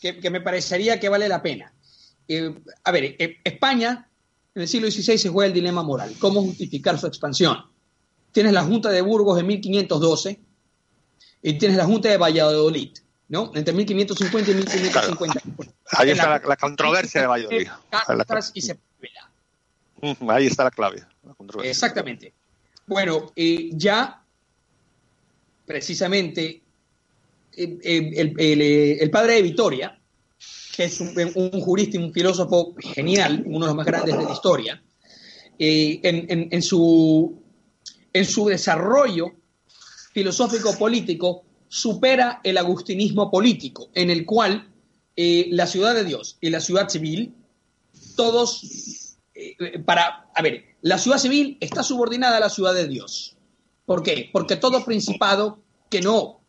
que, 0.00 0.20
que, 0.20 0.30
me 0.30 0.40
parecería 0.40 1.00
que 1.00 1.08
vale 1.08 1.28
la 1.28 1.42
pena. 1.42 1.72
a 2.84 2.90
ver, 2.90 3.16
España 3.44 4.08
en 4.54 4.62
el 4.62 4.68
siglo 4.68 4.90
XVI 4.90 5.18
se 5.18 5.28
juega 5.28 5.48
el 5.48 5.52
dilema 5.52 5.82
moral. 5.82 6.14
¿Cómo 6.18 6.42
justificar 6.42 6.98
su 6.98 7.06
expansión? 7.06 7.58
tienes 8.36 8.52
la 8.52 8.64
Junta 8.64 8.90
de 8.90 9.00
Burgos 9.00 9.40
en 9.40 9.46
1512 9.46 10.38
y 11.40 11.54
tienes 11.54 11.78
la 11.78 11.86
Junta 11.86 12.10
de 12.10 12.18
Valladolid, 12.18 12.90
¿no? 13.28 13.50
Entre 13.54 13.74
1550 13.74 14.50
y 14.50 14.54
1550. 14.54 15.42
Ahí 15.92 16.10
está 16.10 16.40
la, 16.44 16.56
controversia 16.56 17.22
de 17.22 17.26
Valladolid. 17.26 17.68
Ahí 20.28 20.46
está 20.46 20.64
la 20.64 20.70
clave. 20.70 21.02
Exactamente. 21.64 22.32
Bueno, 22.86 23.32
eh, 23.34 23.70
ya 23.72 24.22
precisamente 25.64 26.62
eh, 27.56 27.78
eh, 27.82 28.98
el, 29.00 29.10
padre 29.10 29.34
de 29.34 29.42
Vitoria, 29.42 29.98
que 30.74 30.84
es 30.84 31.00
un, 31.00 31.14
jurista 31.60 31.96
y 31.96 32.04
un 32.04 32.12
filósofo 32.12 32.74
genial, 32.78 33.42
uno 33.46 33.66
de 33.66 33.70
los 33.70 33.76
más 33.76 33.86
grandes 33.86 34.16
de 34.16 34.24
la 34.24 34.32
historia, 34.32 34.82
en, 35.58 36.62
su 36.62 37.42
en 38.12 38.24
su 38.24 38.46
desarrollo 38.46 39.32
filosófico-político 40.12 41.44
supera 41.68 42.40
el 42.44 42.58
agustinismo 42.58 43.30
político, 43.30 43.88
en 43.94 44.10
el 44.10 44.24
cual 44.24 44.68
eh, 45.16 45.48
la 45.50 45.66
ciudad 45.66 45.94
de 45.94 46.04
Dios 46.04 46.36
y 46.40 46.50
la 46.50 46.60
ciudad 46.60 46.88
civil, 46.88 47.34
todos, 48.16 49.16
eh, 49.34 49.78
para, 49.80 50.28
a 50.34 50.42
ver, 50.42 50.76
la 50.82 50.98
ciudad 50.98 51.18
civil 51.18 51.56
está 51.60 51.82
subordinada 51.82 52.36
a 52.36 52.40
la 52.40 52.50
ciudad 52.50 52.74
de 52.74 52.86
Dios. 52.86 53.36
¿Por 53.84 54.02
qué? 54.02 54.30
Porque 54.32 54.56
todo 54.56 54.84
principado 54.84 55.58
que 55.88 56.00
no 56.00 56.40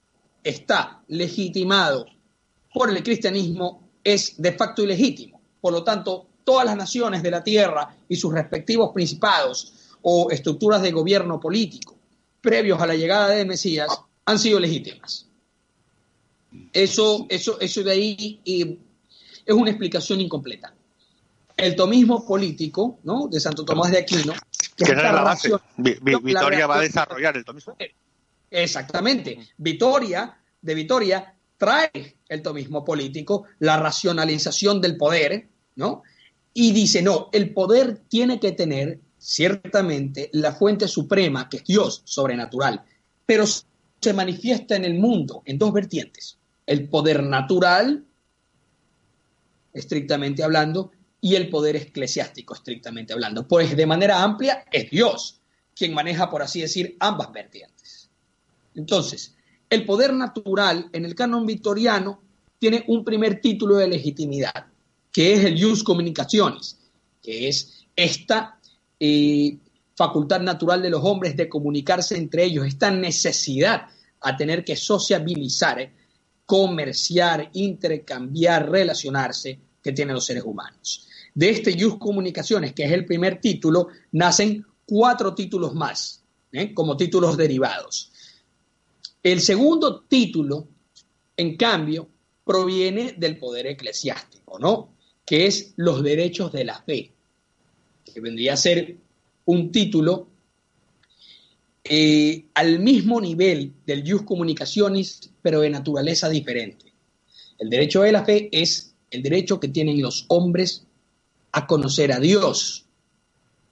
está 0.44 1.02
legitimado 1.08 2.06
por 2.74 2.90
el 2.90 3.04
cristianismo 3.04 3.90
es 4.04 4.42
de 4.42 4.54
facto 4.54 4.84
ilegítimo. 4.84 5.42
Por 5.62 5.74
lo 5.74 5.84
tanto, 5.84 6.28
todas 6.44 6.66
las 6.66 6.78
naciones 6.78 7.24
de 7.24 7.32
la 7.32 7.44
tierra 7.44 7.96
y 8.08 8.16
sus 8.16 8.34
respectivos 8.34 8.92
principados 8.94 9.74
o 10.02 10.30
estructuras 10.32 10.82
de 10.82 10.92
gobierno 10.92 11.40
político 11.40 11.98
previos 12.42 12.82
a 12.82 12.88
la 12.88 12.96
llegada 12.96 13.30
de 13.30 13.44
Mesías 13.44 13.90
han 14.28 14.38
sido 14.38 14.60
legítimas. 14.60 15.26
Eso, 16.74 17.26
eso, 17.30 17.60
eso 17.60 17.84
de 17.84 17.92
ahí 17.92 18.42
es 18.44 19.56
una 19.56 19.72
explicación 19.72 20.20
incompleta. 20.22 20.74
El 21.56 21.76
tomismo 21.76 22.26
político 22.26 23.00
¿no? 23.04 23.28
de 23.30 23.40
Santo 23.40 23.64
Tomás 23.64 23.90
de 23.90 24.00
Aquino. 24.00 24.34
Que 24.76 24.94
la 24.94 25.24
base. 25.24 25.50
Vitoria 25.78 26.68
va 26.68 26.78
a 26.78 26.82
desarrollar 26.82 27.38
el 27.38 27.46
tomismo. 27.46 27.76
Exactamente. 28.52 29.40
Vitoria, 29.58 30.38
de 30.62 30.76
Vitoria, 30.76 31.34
trae 31.58 32.18
el 32.28 32.42
tomismo 32.42 32.84
político, 32.84 33.46
la 33.60 33.78
racionalización 33.78 34.82
del 34.82 34.98
poder, 34.98 35.48
¿no? 35.78 36.04
Y 36.54 36.74
dice, 36.74 37.02
no, 37.02 37.30
el 37.32 37.54
poder 37.54 38.02
tiene 38.10 38.40
que 38.40 38.52
tener 38.52 39.00
ciertamente 39.18 40.30
la 40.34 40.52
fuente 40.52 40.88
suprema, 40.88 41.48
que 41.50 41.58
es 41.58 41.64
Dios 41.64 42.02
sobrenatural, 42.06 42.84
pero 43.26 43.46
se 44.00 44.14
manifiesta 44.14 44.76
en 44.76 44.86
el 44.86 44.96
mundo 44.96 45.42
en 45.46 45.58
dos 45.58 45.74
vertientes. 45.74 46.38
El 46.66 46.90
poder 46.90 47.24
natural, 47.24 48.06
estrictamente 49.74 50.44
hablando, 50.44 50.92
y 51.20 51.36
el 51.36 51.50
poder 51.50 51.76
eclesiástico, 51.76 52.54
estrictamente 52.54 53.14
hablando. 53.14 53.48
Pues 53.48 53.76
de 53.76 53.86
manera 53.86 54.22
amplia 54.22 54.66
es 54.72 54.90
Dios 54.90 55.42
quien 55.76 55.94
maneja, 55.94 56.30
por 56.30 56.42
así 56.42 56.62
decir, 56.62 56.96
ambas 57.00 57.32
vertientes. 57.32 58.10
Entonces, 58.76 59.36
el 59.70 59.86
poder 59.86 60.14
natural 60.14 60.90
en 60.92 61.06
el 61.06 61.14
canon 61.14 61.46
victoriano 61.46 62.22
tiene 62.58 62.84
un 62.88 63.04
primer 63.04 63.42
título 63.42 63.76
de 63.76 63.88
legitimidad, 63.88 64.66
que 65.12 65.34
es 65.34 65.46
el 65.46 65.62
jus 65.62 65.84
communicationis, 65.84 66.80
que 67.22 67.48
es 67.48 67.86
esta 67.96 68.60
facultad 69.98 70.42
natural 70.42 70.82
de 70.84 70.92
los 70.92 71.04
hombres 71.04 71.36
de 71.36 71.50
comunicarse 71.50 72.16
entre 72.16 72.46
ellos, 72.46 72.68
esta 72.68 72.92
necesidad 72.92 73.88
a 74.22 74.38
tener 74.38 74.64
que 74.64 74.76
sociabilizar, 74.76 75.82
eh, 75.82 75.92
comerciar, 76.46 77.50
intercambiar, 77.54 78.70
relacionarse 78.70 79.60
que 79.82 79.92
tienen 79.92 80.14
los 80.14 80.26
seres 80.26 80.44
humanos. 80.44 81.08
De 81.34 81.50
este 81.50 81.76
Jus 81.80 81.98
Comunicaciones, 81.98 82.74
que 82.74 82.84
es 82.86 82.92
el 82.92 83.06
primer 83.06 83.42
título, 83.42 83.88
nacen 84.12 84.64
cuatro 84.86 85.34
títulos 85.34 85.74
más, 85.74 86.24
¿eh? 86.52 86.76
como 86.76 86.96
títulos 86.96 87.36
derivados. 87.36 88.12
El 89.24 89.42
segundo 89.42 90.02
título, 90.02 90.68
en 91.36 91.58
cambio, 91.58 92.08
proviene 92.46 93.16
del 93.18 93.38
poder 93.38 93.66
eclesiástico, 93.66 94.60
¿no? 94.60 94.94
Que 95.26 95.48
es 95.48 95.74
los 95.76 96.04
derechos 96.04 96.52
de 96.52 96.64
la 96.64 96.82
fe, 96.82 97.12
que 98.06 98.22
vendría 98.22 98.54
a 98.54 98.58
ser 98.58 98.96
un 99.48 99.72
título 99.72 100.28
eh, 101.84 102.48
al 102.54 102.80
mismo 102.80 103.22
nivel 103.22 103.74
del 103.86 104.10
Jus 104.10 104.24
Comunicaciones, 104.24 105.32
pero 105.42 105.62
de 105.62 105.70
naturaleza 105.70 106.28
diferente. 106.28 106.94
El 107.58 107.70
derecho 107.70 108.02
de 108.02 108.12
la 108.12 108.26
fe 108.26 108.50
es 108.52 108.94
el 109.10 109.24
derecho 109.24 109.60
que 109.60 109.70
tienen 109.70 110.02
los 110.02 110.26
hombres 110.28 110.86
a 111.54 111.66
conocer 111.66 112.12
a 112.12 112.20
Dios 112.20 112.86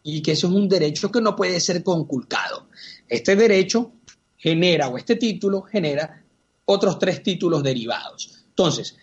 y 0.02 0.22
que 0.22 0.32
eso 0.32 0.48
es 0.48 0.54
un 0.54 0.70
derecho 0.70 1.12
que 1.12 1.20
no 1.20 1.36
puede 1.36 1.60
ser 1.60 1.84
conculcado. 1.84 2.68
Este 3.10 3.36
derecho 3.36 3.92
genera, 4.38 4.88
o 4.88 4.98
este 4.98 5.18
título 5.18 5.62
genera, 5.64 6.24
otros 6.64 6.98
tres 7.00 7.22
títulos 7.22 7.64
derivados. 7.64 8.46
Entonces, 8.48 8.96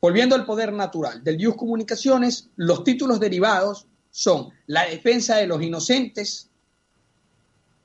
volviendo 0.00 0.34
al 0.34 0.44
poder 0.44 0.72
natural 0.72 1.22
del 1.22 1.36
Dios 1.36 1.54
Comunicaciones, 1.54 2.50
los 2.56 2.82
títulos 2.82 3.20
derivados 3.20 3.86
son 4.10 4.50
la 4.66 4.86
defensa 4.86 5.36
de 5.36 5.46
los 5.46 5.62
inocentes, 5.62 6.50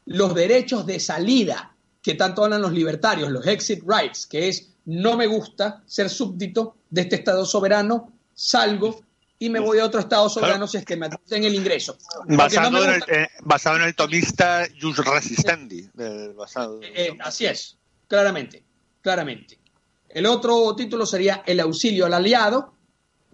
los 0.06 0.34
derechos 0.36 0.86
de 0.86 1.00
salida, 1.00 1.76
que 2.02 2.16
tanto 2.16 2.44
hablan 2.44 2.62
los 2.62 2.72
libertarios, 2.72 3.32
los 3.32 3.46
exit 3.48 3.84
rights, 3.86 4.28
que 4.28 4.48
es 4.48 4.70
no 4.86 5.18
me 5.18 5.26
gusta 5.28 5.84
ser 5.88 6.10
súbdito 6.10 6.78
de 6.90 7.02
este 7.02 7.16
Estado 7.16 7.46
soberano, 7.46 8.14
salgo 8.34 9.02
y 9.40 9.50
me 9.50 9.60
voy 9.60 9.80
a 9.80 9.86
otro 9.86 10.00
Estado 10.00 10.30
soberano 10.30 10.68
si 10.68 10.78
es 10.78 10.86
que 10.86 10.96
me 10.96 11.10
en 11.30 11.44
el 11.44 11.56
ingreso. 11.56 11.98
Basado, 12.28 12.84
en 12.84 12.94
el, 12.94 13.04
eh, 13.08 13.28
basado, 13.42 13.78
en 13.78 13.84
el, 13.84 13.96
tomista 13.96 14.68
Jus 14.80 14.98
Resistendi. 14.98 15.90
basado 16.36 16.80
eh, 16.82 16.92
eh, 16.96 17.18
así 17.20 17.46
es, 17.46 17.78
claramente, 18.08 18.64
claramente. 19.02 19.60
El 20.08 20.28
otro 20.28 20.76
título 20.76 21.06
sería 21.06 21.44
el 21.46 21.60
auxilio 21.60 22.06
al 22.06 22.14
aliado, 22.14 22.75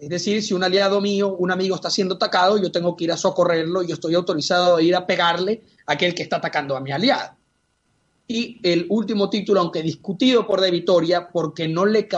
es 0.02 0.08
decir, 0.08 0.42
si 0.42 0.52
un 0.52 0.64
aliado 0.64 1.00
mío, 1.00 1.36
un 1.36 1.52
amigo 1.52 1.76
está 1.76 1.88
siendo 1.88 2.16
atacado, 2.16 2.60
yo 2.60 2.72
tengo 2.72 2.96
que 2.96 3.04
ir 3.04 3.12
a 3.12 3.16
socorrerlo 3.16 3.84
y 3.84 3.92
estoy 3.92 4.16
autorizado 4.16 4.74
a 4.74 4.82
ir 4.82 4.96
a 4.96 5.06
pegarle 5.06 5.62
a 5.86 5.92
aquel 5.92 6.12
que 6.12 6.24
está 6.24 6.38
atacando 6.38 6.76
a 6.76 6.80
mi 6.80 6.90
aliado. 6.90 7.36
Y 8.26 8.58
el 8.64 8.86
último 8.88 9.30
título, 9.30 9.60
aunque 9.60 9.80
discutido 9.80 10.44
por 10.44 10.60
De 10.60 10.72
Vitoria, 10.72 11.28
porque 11.28 11.68
no, 11.68 11.86
le, 11.86 12.08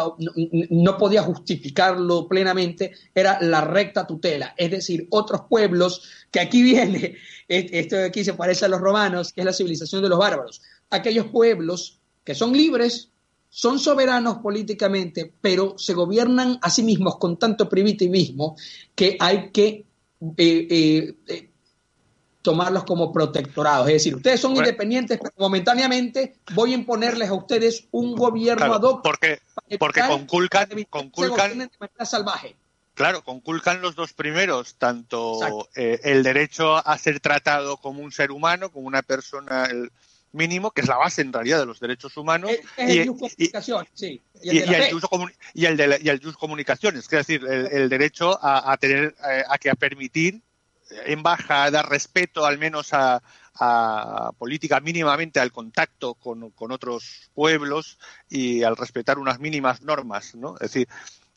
no, 0.70 0.96
podía 0.96 1.24
justificarlo 1.24 2.26
plenamente, 2.26 2.92
era 3.14 3.36
la 3.42 3.60
recta 3.60 4.06
tutela. 4.06 4.54
Es 4.56 4.70
decir, 4.70 5.06
otros 5.10 5.42
pueblos, 5.42 6.08
que 6.30 6.40
aquí 6.40 6.62
viene, 6.72 7.16
esto 7.48 7.96
de 7.96 8.06
aquí 8.06 8.24
se 8.24 8.32
parece 8.32 8.64
a 8.64 8.68
los 8.68 8.80
romanos, 8.80 9.30
que 9.30 9.42
es 9.42 9.44
la 9.44 9.52
civilización 9.52 10.00
de 10.02 10.08
los 10.08 10.18
bárbaros. 10.18 10.62
Aquellos 10.88 11.26
pueblos 11.26 11.98
que 12.24 12.34
son 12.34 12.54
libres, 12.54 13.10
son 13.56 13.78
soberanos 13.78 14.38
políticamente, 14.38 15.32
pero 15.40 15.78
se 15.78 15.94
gobiernan 15.94 16.58
a 16.60 16.70
sí 16.70 16.82
mismos 16.82 17.18
con 17.18 17.38
tanto 17.38 17.68
primitivismo 17.68 18.56
que 18.96 19.16
hay 19.20 19.52
que 19.52 19.86
eh, 20.36 20.66
eh, 20.68 21.14
eh, 21.28 21.50
tomarlos 22.42 22.82
como 22.82 23.12
protectorados. 23.12 23.86
Es 23.86 23.92
decir, 23.94 24.16
ustedes 24.16 24.40
son 24.40 24.56
independientes, 24.56 25.20
pero 25.22 25.32
momentáneamente 25.38 26.34
voy 26.52 26.72
a 26.72 26.74
imponerles 26.74 27.28
a 27.28 27.34
ustedes 27.34 27.86
un 27.92 28.16
gobierno 28.16 28.74
ad 28.74 28.82
hoc. 28.82 29.02
Porque, 29.04 29.38
porque 29.78 30.00
conculcan, 30.00 30.68
conculcan 30.90 31.70
salvaje. 32.04 32.56
Claro, 32.94 33.22
conculcan 33.22 33.80
los 33.80 33.94
dos 33.94 34.14
primeros, 34.14 34.74
tanto 34.78 35.68
eh, 35.76 36.00
el 36.02 36.24
derecho 36.24 36.76
a 36.76 36.98
ser 36.98 37.20
tratado 37.20 37.76
como 37.76 38.02
un 38.02 38.10
ser 38.10 38.32
humano, 38.32 38.72
como 38.72 38.88
una 38.88 39.02
persona 39.02 39.66
el 39.66 39.92
mínimo, 40.34 40.70
que 40.70 40.82
es 40.82 40.88
la 40.88 40.96
base 40.96 41.22
en 41.22 41.32
realidad 41.32 41.60
de 41.60 41.66
los 41.66 41.80
derechos 41.80 42.16
humanos. 42.16 42.50
y, 42.76 42.98
el 42.98 43.06
comunicación, 43.08 43.86
sí. 43.94 44.20
Y 44.42 44.58
el, 44.58 45.00
y 45.54 45.64
el, 45.64 45.76
de 45.76 46.00
y 46.02 46.08
el 46.08 46.20
comunicaciones, 46.36 47.04
es 47.04 47.10
decir, 47.10 47.44
el, 47.46 47.88
derecho 47.88 48.38
a, 48.42 48.72
a 48.72 48.76
tener, 48.76 49.14
eh, 49.30 49.44
a 49.48 49.56
que 49.58 49.70
a 49.70 49.74
permitir 49.74 50.42
en 51.06 51.22
baja, 51.22 51.70
dar 51.70 51.88
respeto 51.88 52.44
al 52.44 52.58
menos 52.58 52.90
a, 52.92 53.22
política 54.36 54.80
mínimamente 54.80 55.38
al 55.38 55.52
contacto 55.52 56.14
con, 56.14 56.52
otros 56.72 57.30
pueblos 57.34 57.98
y 58.28 58.64
al 58.64 58.76
respetar 58.76 59.16
unas 59.16 59.38
mínimas 59.38 59.80
normas, 59.82 60.34
¿no? 60.34 60.54
Es 60.54 60.72
decir, 60.72 60.88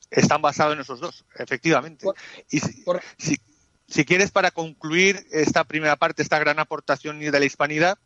están 0.09 0.41
basados 0.41 0.73
en 0.73 0.79
esos 0.79 0.99
dos, 0.99 1.25
efectivamente. 1.37 2.07
Y 2.49 2.59
si, 2.59 4.05
quieres, 4.05 4.31
para 4.31 4.49
concluir 4.49 5.27
esta 5.31 5.63
primera 5.63 5.95
parte, 5.95 6.23
esta 6.23 6.39
gran 6.39 6.57
aportación 6.57 7.19
de 7.19 7.39
la 7.39 7.45
hispanidad, 7.45 7.99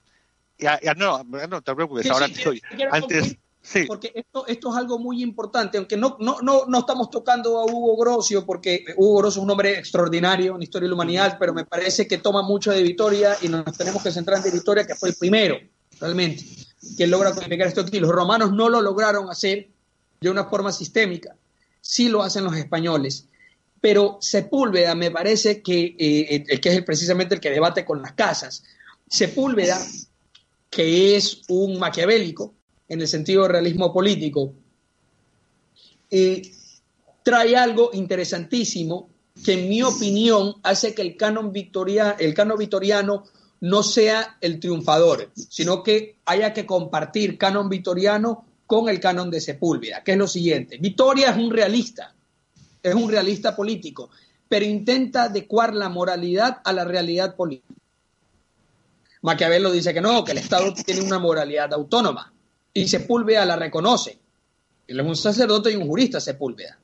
ya, 0.61 0.93
no, 0.95 1.23
no 1.23 1.61
te 1.61 1.75
preocupes, 1.75 2.09
ahora 2.09 2.27
estoy. 2.27 2.61
Antes, 2.91 3.37
Sí. 3.63 3.83
Porque 3.87 4.11
esto, 4.15 4.47
esto 4.47 4.71
es 4.71 4.75
algo 4.75 4.97
muy 4.97 5.21
importante, 5.21 5.77
aunque 5.77 5.95
no, 5.95 6.17
no, 6.19 6.37
no, 6.41 6.65
no 6.67 6.79
estamos 6.79 7.11
tocando 7.11 7.59
a 7.59 7.65
Hugo 7.65 7.95
Grocio, 7.95 8.43
porque 8.43 8.83
Hugo 8.97 9.19
Grocio 9.19 9.39
es 9.39 9.43
un 9.43 9.51
hombre 9.51 9.77
extraordinario 9.77 10.55
en 10.55 10.63
historia 10.63 10.85
de 10.85 10.89
la 10.89 10.95
humanidad, 10.95 11.37
pero 11.39 11.53
me 11.53 11.63
parece 11.63 12.07
que 12.07 12.17
toma 12.17 12.41
mucho 12.41 12.71
de 12.71 12.81
Vitoria 12.81 13.37
y 13.41 13.49
nos 13.49 13.77
tenemos 13.77 14.01
que 14.01 14.11
centrar 14.11 14.39
en 14.39 14.45
de 14.45 14.51
Vitoria, 14.51 14.85
que 14.87 14.95
fue 14.95 15.09
el 15.09 15.15
primero, 15.15 15.57
realmente, 15.99 16.43
que 16.97 17.05
logra 17.05 17.33
codificar 17.33 17.67
esto 17.67 17.81
aquí. 17.81 17.99
Los 17.99 18.09
romanos 18.09 18.51
no 18.51 18.67
lo 18.67 18.81
lograron 18.81 19.29
hacer 19.29 19.69
de 20.19 20.29
una 20.29 20.45
forma 20.45 20.71
sistémica, 20.71 21.35
sí 21.81 22.09
lo 22.09 22.23
hacen 22.23 22.43
los 22.43 22.55
españoles. 22.55 23.27
Pero 23.79 24.17
Sepúlveda 24.21 24.95
me 24.95 25.11
parece 25.11 25.61
que, 25.61 25.95
eh, 25.97 26.45
el 26.47 26.61
que 26.61 26.69
es 26.69 26.83
precisamente 26.83 27.35
el 27.35 27.41
que 27.41 27.49
debate 27.51 27.85
con 27.85 28.01
las 28.01 28.13
casas, 28.13 28.63
Sepúlveda, 29.07 29.79
que 30.71 31.17
es 31.17 31.41
un 31.49 31.77
maquiavélico, 31.77 32.55
en 32.87 33.01
el 33.01 33.07
sentido 33.07 33.43
de 33.43 33.49
realismo 33.49 33.93
político, 33.93 34.53
trae 37.23 37.55
algo 37.55 37.91
interesantísimo 37.93 39.09
que 39.43 39.53
en 39.53 39.69
mi 39.69 39.83
opinión 39.83 40.55
hace 40.63 40.95
que 40.95 41.01
el 41.01 41.17
canon, 41.17 41.51
victoria, 41.51 42.15
el 42.17 42.33
canon 42.33 42.57
victoriano 42.57 43.25
no 43.59 43.83
sea 43.83 44.37
el 44.39 44.59
triunfador, 44.59 45.31
sino 45.35 45.83
que 45.83 46.17
haya 46.25 46.53
que 46.53 46.65
compartir 46.65 47.37
canon 47.37 47.69
victoriano 47.69 48.45
con 48.65 48.87
el 48.87 48.99
canon 49.01 49.29
de 49.29 49.41
Sepúlveda, 49.41 50.03
que 50.03 50.13
es 50.13 50.17
lo 50.17 50.27
siguiente. 50.27 50.77
Victoria 50.77 51.31
es 51.31 51.37
un 51.37 51.51
realista, 51.51 52.15
es 52.81 52.95
un 52.95 53.09
realista 53.09 53.55
político, 53.55 54.09
pero 54.47 54.65
intenta 54.65 55.23
adecuar 55.23 55.75
la 55.75 55.89
moralidad 55.89 56.59
a 56.63 56.71
la 56.71 56.85
realidad 56.85 57.35
política. 57.35 57.80
Maquiavelo 59.21 59.71
dice 59.71 59.93
que 59.93 60.01
no, 60.01 60.23
que 60.23 60.31
el 60.31 60.39
Estado 60.39 60.73
tiene 60.73 61.01
una 61.01 61.19
moralidad 61.19 61.73
autónoma 61.73 62.33
y 62.73 62.87
Sepúlveda 62.87 63.45
la 63.45 63.55
reconoce. 63.55 64.19
Él 64.87 64.99
es 64.99 65.05
un 65.05 65.15
sacerdote 65.15 65.71
y 65.71 65.75
un 65.75 65.87
jurista, 65.87 66.19
Sepúlveda. 66.19 66.79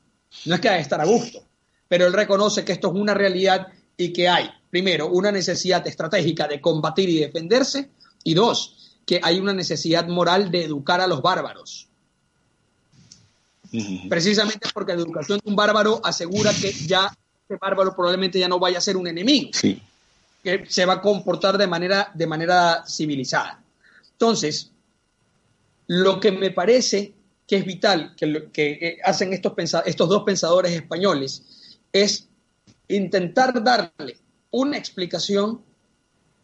No 0.46 0.56
es 0.56 0.62
que 0.62 0.70
haya 0.70 0.80
estar 0.80 1.02
a 1.02 1.06
gusto, 1.06 1.44
pero 1.88 2.06
él 2.06 2.14
reconoce 2.14 2.64
que 2.64 2.74
esto 2.74 2.90
es 2.90 2.94
una 2.94 3.14
realidad 3.14 3.68
y 3.98 4.14
que 4.14 4.30
hay, 4.30 4.50
primero, 4.70 5.08
una 5.08 5.32
necesidad 5.32 5.86
estratégica 5.88 6.48
de 6.48 6.62
combatir 6.62 7.10
y 7.10 7.20
defenderse, 7.20 7.90
y 8.24 8.34
dos, 8.34 8.96
que 9.06 9.20
hay 9.24 9.40
una 9.40 9.54
necesidad 9.54 10.08
moral 10.08 10.52
de 10.52 10.66
educar 10.66 11.02
a 11.02 11.08
los 11.08 11.22
bárbaros. 11.22 11.88
Precisamente 14.10 14.70
porque 14.74 14.94
la 14.94 15.02
educación 15.02 15.40
de 15.44 15.50
un 15.50 15.56
bárbaro 15.56 16.00
asegura 16.04 16.52
que 16.54 16.72
ya 16.72 17.12
ese 17.48 17.58
bárbaro 17.60 17.96
probablemente 17.96 18.40
ya 18.40 18.48
no 18.48 18.60
vaya 18.60 18.78
a 18.78 18.82
ser 18.82 18.96
un 18.98 19.08
enemigo, 19.08 19.52
que 20.48 20.66
se 20.70 20.86
va 20.86 20.94
a 20.94 21.02
comportar 21.02 21.58
de 21.58 21.68
manera, 21.68 22.10
de 22.14 22.26
manera 22.26 22.86
civilizada. 22.88 23.62
Entonces, 24.14 24.72
lo 25.88 26.22
que 26.22 26.32
me 26.32 26.52
parece 26.52 27.14
que 27.46 27.58
es 27.58 27.66
vital 27.66 28.16
que, 28.16 28.48
que 28.54 28.72
eh, 28.72 28.98
hacen 29.04 29.34
estos, 29.34 29.52
estos 29.86 30.08
dos 30.08 30.24
pensadores 30.24 30.72
españoles 30.72 31.44
es 31.92 32.30
intentar 32.88 33.62
darle 33.62 34.18
una 34.52 34.78
explicación 34.78 35.62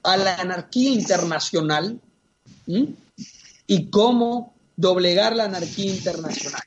a 0.04 0.18
la 0.18 0.36
anarquía 0.36 0.92
internacional 0.92 1.98
y 2.66 3.89
cómo 3.89 4.54
doblegar 4.76 5.34
la 5.34 5.46
anarquía 5.46 5.94
internacional. 5.94 6.62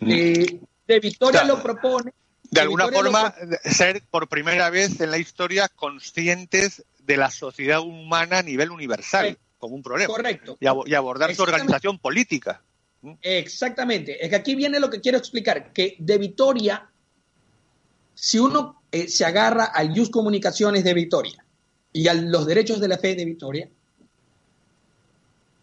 Mm. 0.00 0.10
Eh, 0.10 0.60
de 0.86 1.00
Victoria 1.00 1.42
lo 1.44 1.62
propone. 1.62 2.12
De, 2.50 2.60
alguna 2.60 2.88
forma, 2.88 3.34
ser 3.64 4.02
por 4.10 4.28
primera 4.28 4.70
vez 4.70 5.00
en 5.00 5.10
la 5.10 5.18
historia 5.18 5.68
conscientes 5.68 6.84
de 6.98 7.16
la 7.16 7.30
sociedad 7.30 7.80
humana 7.80 8.38
a 8.38 8.42
nivel 8.42 8.70
universal 8.70 9.38
como 9.58 9.74
un 9.74 9.82
problema. 9.82 10.12
Correcto. 10.12 10.58
Y, 10.60 10.94
abordar 10.94 11.34
su 11.34 11.42
organización 11.42 11.98
política. 11.98 12.62
Exactamente. 13.22 14.22
Es 14.22 14.30
que 14.30 14.36
aquí 14.36 14.54
viene 14.54 14.80
lo 14.80 14.90
que 14.90 15.00
quiero 15.00 15.18
explicar, 15.18 15.72
que 15.72 15.96
de 15.98 16.18
Vitoria, 16.18 16.88
si 18.14 18.38
uno 18.38 18.82
eh, 18.90 19.08
se 19.08 19.24
agarra 19.24 19.66
al 19.66 19.96
Just 19.96 20.10
Comunicaciones 20.10 20.84
de 20.84 20.94
Vitoria 20.94 21.44
y 21.92 22.08
a 22.08 22.14
los 22.14 22.46
derechos 22.46 22.80
de 22.80 22.88
la 22.88 22.98
fe 22.98 23.14
de 23.14 23.24
Vitoria, 23.24 23.68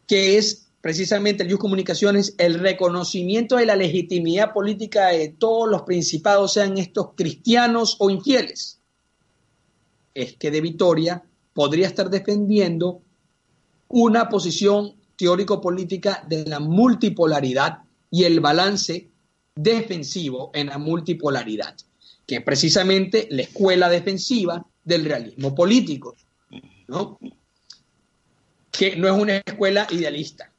que 0.08 0.38
es 0.38 0.63
precisamente 0.84 1.44
el 1.44 1.50
Just 1.50 1.62
Comunicaciones 1.62 2.36
el 2.38 2.60
reconocimiento 2.60 3.56
de 3.56 3.66
la 3.66 3.78
legitimidad 3.78 4.52
política 4.52 5.08
de 5.08 5.30
todos 5.30 5.70
los 5.70 5.84
principados, 5.84 6.52
sean 6.52 6.78
estos 6.78 7.12
cristianos 7.16 7.96
o 8.00 8.10
infieles, 8.10 8.82
es 10.14 10.36
que 10.36 10.52
de 10.52 10.60
Vitoria 10.60 11.24
podría 11.54 11.88
estar 11.88 12.10
defendiendo 12.10 13.02
una 13.88 14.28
posición 14.28 14.96
teórico-política 15.16 16.26
de 16.28 16.44
la 16.44 16.60
multipolaridad 16.60 17.84
y 18.12 18.26
el 18.26 18.42
balance 18.42 19.08
defensivo 19.56 20.52
en 20.54 20.68
la 20.68 20.80
multipolaridad, 20.80 21.78
que 22.26 22.36
es 22.36 22.44
precisamente 22.44 23.30
la 23.32 23.44
escuela 23.44 23.88
defensiva 23.88 24.66
del 24.84 25.06
realismo 25.06 25.56
político, 25.56 26.18
¿no? 26.90 27.20
que 28.70 28.98
no 28.98 29.08
es 29.08 29.14
una 29.14 29.38
escuela 29.38 29.88
idealista, 29.90 30.53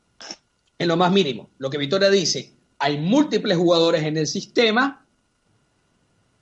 en 0.85 0.89
lo 0.89 0.97
más 0.97 1.13
mínimo. 1.13 1.51
Lo 1.59 1.71
que 1.71 1.79
Victoria 1.79 2.11
dice, 2.11 2.53
hay 2.79 2.99
múltiples 2.99 3.57
jugadores 3.59 4.05
en 4.05 4.17
el 4.17 4.27
sistema, 4.27 5.07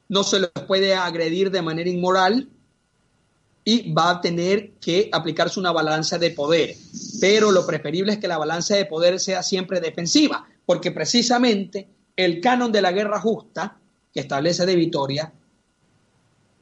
no 0.09 0.23
se 0.25 0.41
los 0.41 0.51
puede 0.67 0.95
agredir 0.95 1.51
de 1.51 1.63
manera 1.63 1.89
inmoral 1.89 2.49
y 3.65 3.93
va 3.93 4.11
a 4.11 4.21
tener 4.21 4.73
que 4.73 5.09
aplicarse 5.13 5.59
una 5.59 5.73
balanza 5.73 6.19
de 6.19 6.31
poder. 6.31 6.75
Pero 7.21 7.51
lo 7.51 7.67
preferible 7.67 8.13
es 8.13 8.19
que 8.19 8.29
la 8.29 8.39
balanza 8.39 8.77
de 8.77 8.87
poder 8.87 9.21
sea 9.21 9.43
siempre 9.43 9.81
defensiva, 9.81 10.47
porque 10.67 10.91
precisamente 10.91 11.89
el 12.17 12.41
canon 12.41 12.73
de 12.73 12.83
la 12.83 12.93
guerra 12.93 13.21
justa 13.21 13.79
que 14.13 14.21
establece 14.21 14.67
de 14.67 14.77
Vitoria 14.77 15.33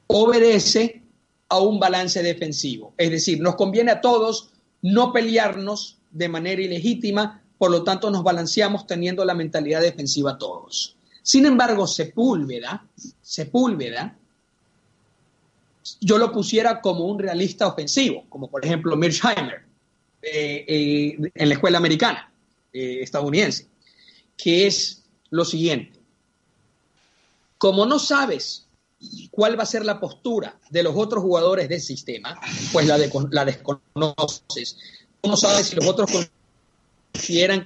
obedece 0.06 1.02
a 1.48 1.58
un 1.58 1.80
balance 1.80 2.22
defensivo. 2.22 2.94
Es 2.96 3.10
decir, 3.10 3.40
nos 3.40 3.56
conviene 3.56 3.90
a 3.90 4.00
todos 4.00 4.52
no 4.82 5.12
pelearnos 5.12 5.98
de 6.10 6.28
manera 6.28 6.62
ilegítima, 6.62 7.39
por 7.60 7.70
lo 7.70 7.84
tanto 7.84 8.10
nos 8.10 8.22
balanceamos 8.22 8.86
teniendo 8.86 9.22
la 9.22 9.34
mentalidad 9.34 9.82
defensiva 9.82 10.38
todos. 10.38 10.96
Sin 11.22 11.44
embargo, 11.44 11.86
Sepúlveda, 11.86 12.86
Sepúlveda, 13.20 14.16
yo 16.00 16.16
lo 16.16 16.32
pusiera 16.32 16.80
como 16.80 17.04
un 17.04 17.18
realista 17.18 17.66
ofensivo, 17.66 18.24
como 18.30 18.48
por 18.48 18.64
ejemplo 18.64 18.96
Mearsheimer 18.96 19.62
eh, 20.22 20.64
eh, 20.66 21.30
en 21.34 21.48
la 21.50 21.54
escuela 21.54 21.76
americana 21.76 22.32
eh, 22.72 23.00
estadounidense, 23.02 23.66
que 24.38 24.66
es 24.66 25.02
lo 25.28 25.44
siguiente. 25.44 26.00
Como 27.58 27.84
no 27.84 27.98
sabes 27.98 28.68
cuál 29.30 29.58
va 29.58 29.64
a 29.64 29.66
ser 29.66 29.84
la 29.84 30.00
postura 30.00 30.58
de 30.70 30.82
los 30.82 30.94
otros 30.96 31.22
jugadores 31.22 31.68
del 31.68 31.82
sistema, 31.82 32.40
pues 32.72 32.86
la, 32.86 32.96
la 33.32 33.44
desconoces. 33.44 34.78
no 35.22 35.36
sabes 35.36 35.66
si 35.66 35.76
los 35.76 35.86
otros 35.86 36.10
consideran 37.12 37.64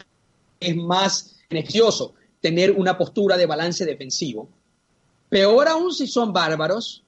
que 0.59 0.69
es 0.71 0.77
más 0.77 1.37
beneficioso 1.49 2.15
tener 2.41 2.73
una 2.73 2.97
postura 2.97 3.37
de 3.37 3.47
balance 3.47 3.85
defensivo. 3.85 4.49
Peor 5.29 5.69
aún 5.69 5.93
si 5.93 6.07
son 6.07 6.33
bárbaros, 6.33 7.05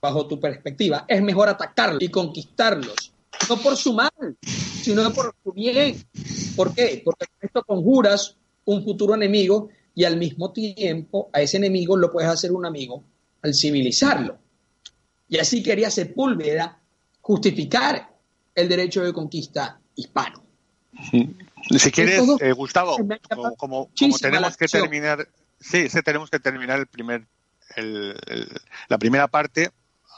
bajo 0.00 0.26
tu 0.26 0.40
perspectiva, 0.40 1.04
es 1.06 1.22
mejor 1.22 1.48
atacarlos 1.48 2.02
y 2.02 2.08
conquistarlos, 2.08 3.12
no 3.48 3.56
por 3.58 3.76
su 3.76 3.92
mal, 3.92 4.10
sino 4.42 5.12
por 5.12 5.34
su 5.42 5.52
bien. 5.52 6.02
¿Por 6.56 6.74
qué? 6.74 7.02
Porque 7.04 7.26
esto 7.40 7.62
conjuras 7.64 8.36
un 8.64 8.82
futuro 8.82 9.14
enemigo 9.14 9.68
y 9.94 10.04
al 10.04 10.16
mismo 10.16 10.52
tiempo 10.52 11.28
a 11.32 11.42
ese 11.42 11.58
enemigo 11.58 11.96
lo 11.96 12.10
puedes 12.10 12.30
hacer 12.30 12.52
un 12.52 12.64
amigo 12.64 13.04
al 13.42 13.54
civilizarlo. 13.54 14.38
Y 15.28 15.38
así 15.38 15.62
quería 15.62 15.90
Sepúlveda 15.90 16.80
justificar 17.20 18.14
el 18.54 18.68
derecho 18.68 19.02
de 19.02 19.12
conquista 19.12 19.80
hispano. 19.94 20.39
Si 21.02 21.90
quieres, 21.90 22.22
eh, 22.40 22.52
Gustavo, 22.52 22.96
como, 23.56 23.90
tenemos 24.20 24.56
que 24.56 24.66
terminar, 24.66 25.28
sí, 25.60 25.88
tenemos 26.04 26.30
que 26.30 26.40
terminar 26.40 26.78
el 26.78 26.86
primer, 26.86 27.26
la 28.88 28.98
primera 28.98 29.28
parte, 29.28 29.70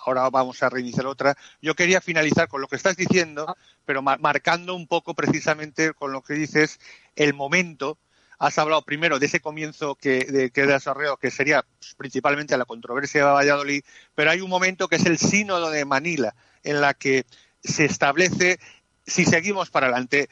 ahora 0.05 0.29
vamos 0.31 0.62
a 0.62 0.71
reiniciar 0.71 1.07
otra. 1.07 1.37
Yo 1.61 1.75
quería 1.75 2.01
finalizar 2.01 2.49
con 2.49 2.61
lo 2.61 2.68
que 2.68 2.77
estás 2.77 2.97
diciendo, 2.97 3.47
ah. 3.49 3.57
pero 3.85 4.03
marcando 4.03 4.75
un 4.75 4.87
poco 4.87 5.14
precisamente 5.14 5.92
con 5.95 6.12
lo 6.12 6.23
que 6.23 6.35
dices 6.35 6.81
el 7.16 7.35
momento. 7.35 7.99
Has 8.38 8.59
hablado 8.59 8.83
primero 8.83 9.21
de 9.21 9.27
ese 9.27 9.38
comienzo 9.38 9.95
que, 9.95 10.25
de, 10.25 10.51
que 10.51 10.66
desarrollado, 10.66 11.16
que 11.16 11.31
sería 11.31 11.64
pues, 11.79 11.95
principalmente 11.95 12.57
la 12.57 12.64
controversia 12.64 13.25
de 13.25 13.31
Valladolid, 13.31 13.85
pero 14.16 14.33
hay 14.33 14.40
un 14.40 14.51
momento 14.51 14.88
que 14.88 14.97
es 14.97 15.07
el 15.07 15.18
sínodo 15.18 15.71
de 15.71 15.85
Manila, 15.85 16.35
en 16.64 16.81
la 16.81 16.95
que 16.95 17.25
se 17.62 17.85
establece 17.85 18.59
si 19.07 19.25
seguimos 19.25 19.71
para 19.71 19.87
adelante. 19.87 20.29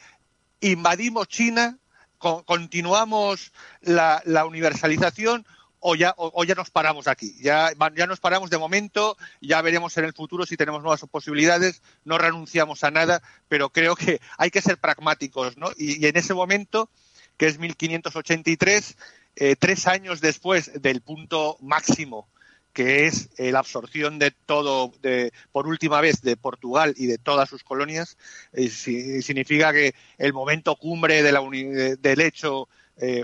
Invadimos 0.61 1.27
China, 1.27 1.77
continuamos 2.17 3.51
la, 3.81 4.21
la 4.25 4.45
universalización 4.45 5.45
o 5.81 5.95
ya, 5.95 6.13
o, 6.15 6.43
ya 6.43 6.53
nos 6.53 6.69
paramos 6.69 7.07
aquí. 7.07 7.35
Ya, 7.41 7.71
ya 7.95 8.05
nos 8.05 8.19
paramos 8.19 8.49
de 8.51 8.59
momento, 8.59 9.17
ya 9.41 9.61
veremos 9.61 9.97
en 9.97 10.05
el 10.05 10.13
futuro 10.13 10.45
si 10.45 10.55
tenemos 10.55 10.83
nuevas 10.83 11.01
posibilidades, 11.09 11.81
no 12.05 12.19
renunciamos 12.19 12.83
a 12.83 12.91
nada, 12.91 13.21
pero 13.49 13.71
creo 13.71 13.95
que 13.95 14.21
hay 14.37 14.51
que 14.51 14.61
ser 14.61 14.77
pragmáticos, 14.77 15.57
¿no? 15.57 15.71
Y, 15.75 16.05
en 16.05 16.15
ese 16.15 16.35
momento, 16.35 16.89
que 17.37 17.47
es 17.47 17.57
1583, 17.57 18.97
eh, 19.35 19.55
tres 19.57 19.87
años 19.87 20.21
después 20.21 20.71
del 20.81 21.01
punto 21.01 21.57
máximo 21.59 22.27
que 22.73 23.07
es 23.07 23.29
eh, 23.37 23.51
la 23.51 23.59
absorción 23.59 24.19
de 24.19 24.31
todo, 24.31 24.91
de, 25.01 25.31
por 25.51 25.67
última 25.67 26.01
vez, 26.01 26.21
de 26.21 26.37
Portugal 26.37 26.93
y 26.97 27.07
de 27.07 27.17
todas 27.17 27.49
sus 27.49 27.63
colonias, 27.63 28.17
eh, 28.53 28.69
significa 28.69 29.73
que 29.73 29.93
el 30.17 30.33
momento 30.33 30.75
cumbre 30.75 31.23
de 31.23 31.31
la 31.31 31.41
del 31.41 32.21
hecho 32.21 32.67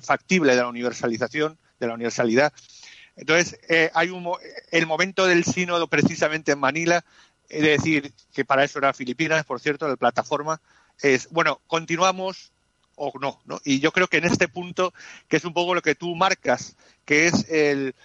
factible 0.01 0.55
de 0.55 0.62
la 0.62 0.69
universalización 0.69 1.60
de 1.79 1.88
la 1.88 1.93
universalidad. 1.93 2.53
Entonces, 3.15 3.60
eh, 3.67 3.89
hay 3.93 4.10
un, 4.10 4.31
el 4.71 4.86
momento 4.86 5.25
del 5.25 5.43
sínodo 5.43 5.88
precisamente 5.88 6.51
en 6.51 6.60
Manila, 6.60 7.03
es 7.49 7.63
decir, 7.63 8.13
que 8.33 8.45
para 8.45 8.63
eso 8.63 8.79
era 8.79 8.93
Filipinas, 8.93 9.45
por 9.45 9.60
cierto, 9.60 9.88
la 9.88 9.95
plataforma, 9.95 10.62
es, 11.01 11.29
bueno, 11.29 11.62
continuamos 11.67 12.51
o 12.95 13.12
no, 13.19 13.39
¿no? 13.45 13.60
Y 13.63 13.79
yo 13.79 13.91
creo 13.91 14.07
que 14.07 14.17
en 14.17 14.25
este 14.25 14.47
punto, 14.47 14.93
que 15.27 15.38
es 15.38 15.45
un 15.45 15.53
poco 15.53 15.75
lo 15.75 15.81
que 15.81 15.95
tú 15.95 16.15
marcas, 16.15 16.75
que 17.05 17.27
es 17.27 17.49
el, 17.49 17.95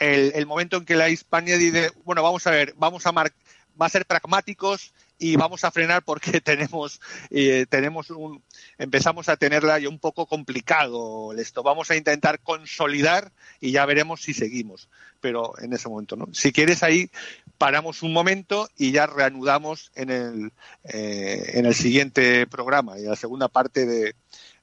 el, 0.00 0.46
momento 0.46 0.78
en 0.78 0.84
que 0.84 0.96
la 0.96 1.10
Hispania 1.10 1.56
dice, 1.58 1.92
bueno, 2.04 2.22
vamos 2.22 2.46
a 2.46 2.50
ver, 2.50 2.74
vamos 2.76 3.06
a, 3.06 3.12
mar, 3.12 3.32
va 3.80 3.86
a 3.86 3.90
ser 3.90 4.06
pragmáticos 4.06 4.92
y 5.18 5.36
vamos 5.36 5.64
a 5.64 5.70
frenar 5.70 6.02
porque 6.02 6.40
tenemos, 6.40 7.00
eh, 7.30 7.66
tenemos 7.68 8.10
un, 8.10 8.42
empezamos 8.78 9.28
a 9.28 9.36
tenerla 9.36 9.78
ya 9.78 9.88
un 9.88 9.98
poco 9.98 10.26
complicado 10.26 11.32
esto. 11.34 11.62
Vamos 11.62 11.90
a 11.90 11.96
intentar 11.96 12.40
consolidar 12.40 13.30
y 13.60 13.72
ya 13.72 13.84
veremos 13.84 14.22
si 14.22 14.32
seguimos. 14.32 14.88
Pero 15.20 15.52
en 15.60 15.74
ese 15.74 15.88
momento, 15.90 16.16
¿no? 16.16 16.28
Si 16.32 16.50
quieres 16.50 16.82
ahí, 16.82 17.10
paramos 17.58 18.02
un 18.02 18.14
momento 18.14 18.70
y 18.78 18.92
ya 18.92 19.06
reanudamos 19.06 19.92
en 19.94 20.08
el, 20.08 20.52
eh, 20.84 21.50
en 21.54 21.66
el 21.66 21.74
siguiente 21.74 22.46
programa 22.46 22.98
y 22.98 23.02
la 23.02 23.16
segunda 23.16 23.48
parte 23.48 23.84
de, 23.84 24.14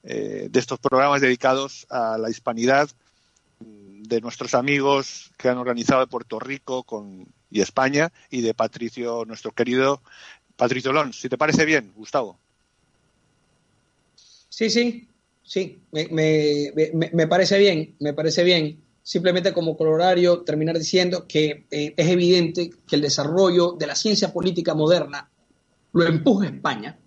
eh, 0.02 0.48
de 0.50 0.58
estos 0.58 0.80
programas 0.80 1.20
dedicados 1.20 1.86
a 1.90 2.18
la 2.18 2.28
hispanidad 2.28 2.90
de 4.08 4.20
nuestros 4.20 4.54
amigos 4.54 5.30
que 5.36 5.48
han 5.48 5.58
organizado 5.58 6.00
de 6.00 6.06
Puerto 6.06 6.40
Rico 6.40 6.82
con, 6.82 7.26
y 7.50 7.60
España 7.60 8.12
y 8.30 8.40
de 8.40 8.54
Patricio, 8.54 9.24
nuestro 9.26 9.52
querido 9.52 10.02
Patricio 10.56 10.92
Lons. 10.92 11.20
Si 11.20 11.28
te 11.28 11.38
parece 11.38 11.64
bien, 11.64 11.92
Gustavo. 11.94 12.38
Sí, 14.48 14.70
sí, 14.70 15.06
sí, 15.42 15.78
me, 15.92 17.26
parece 17.28 17.58
bien, 17.58 17.94
me 18.00 18.12
parece 18.12 18.42
bien. 18.42 18.82
Simplemente 19.02 19.52
como 19.52 19.76
colorario 19.76 20.40
terminar 20.40 20.76
diciendo 20.76 21.26
que 21.26 21.64
eh, 21.70 21.94
es 21.96 22.08
evidente 22.08 22.70
que 22.86 22.96
el 22.96 23.02
desarrollo 23.02 23.72
de 23.72 23.86
la 23.86 23.94
ciencia 23.94 24.32
política 24.32 24.74
moderna 24.74 25.30
lo 25.92 26.04
empuja 26.06 26.48
España, 26.48 26.98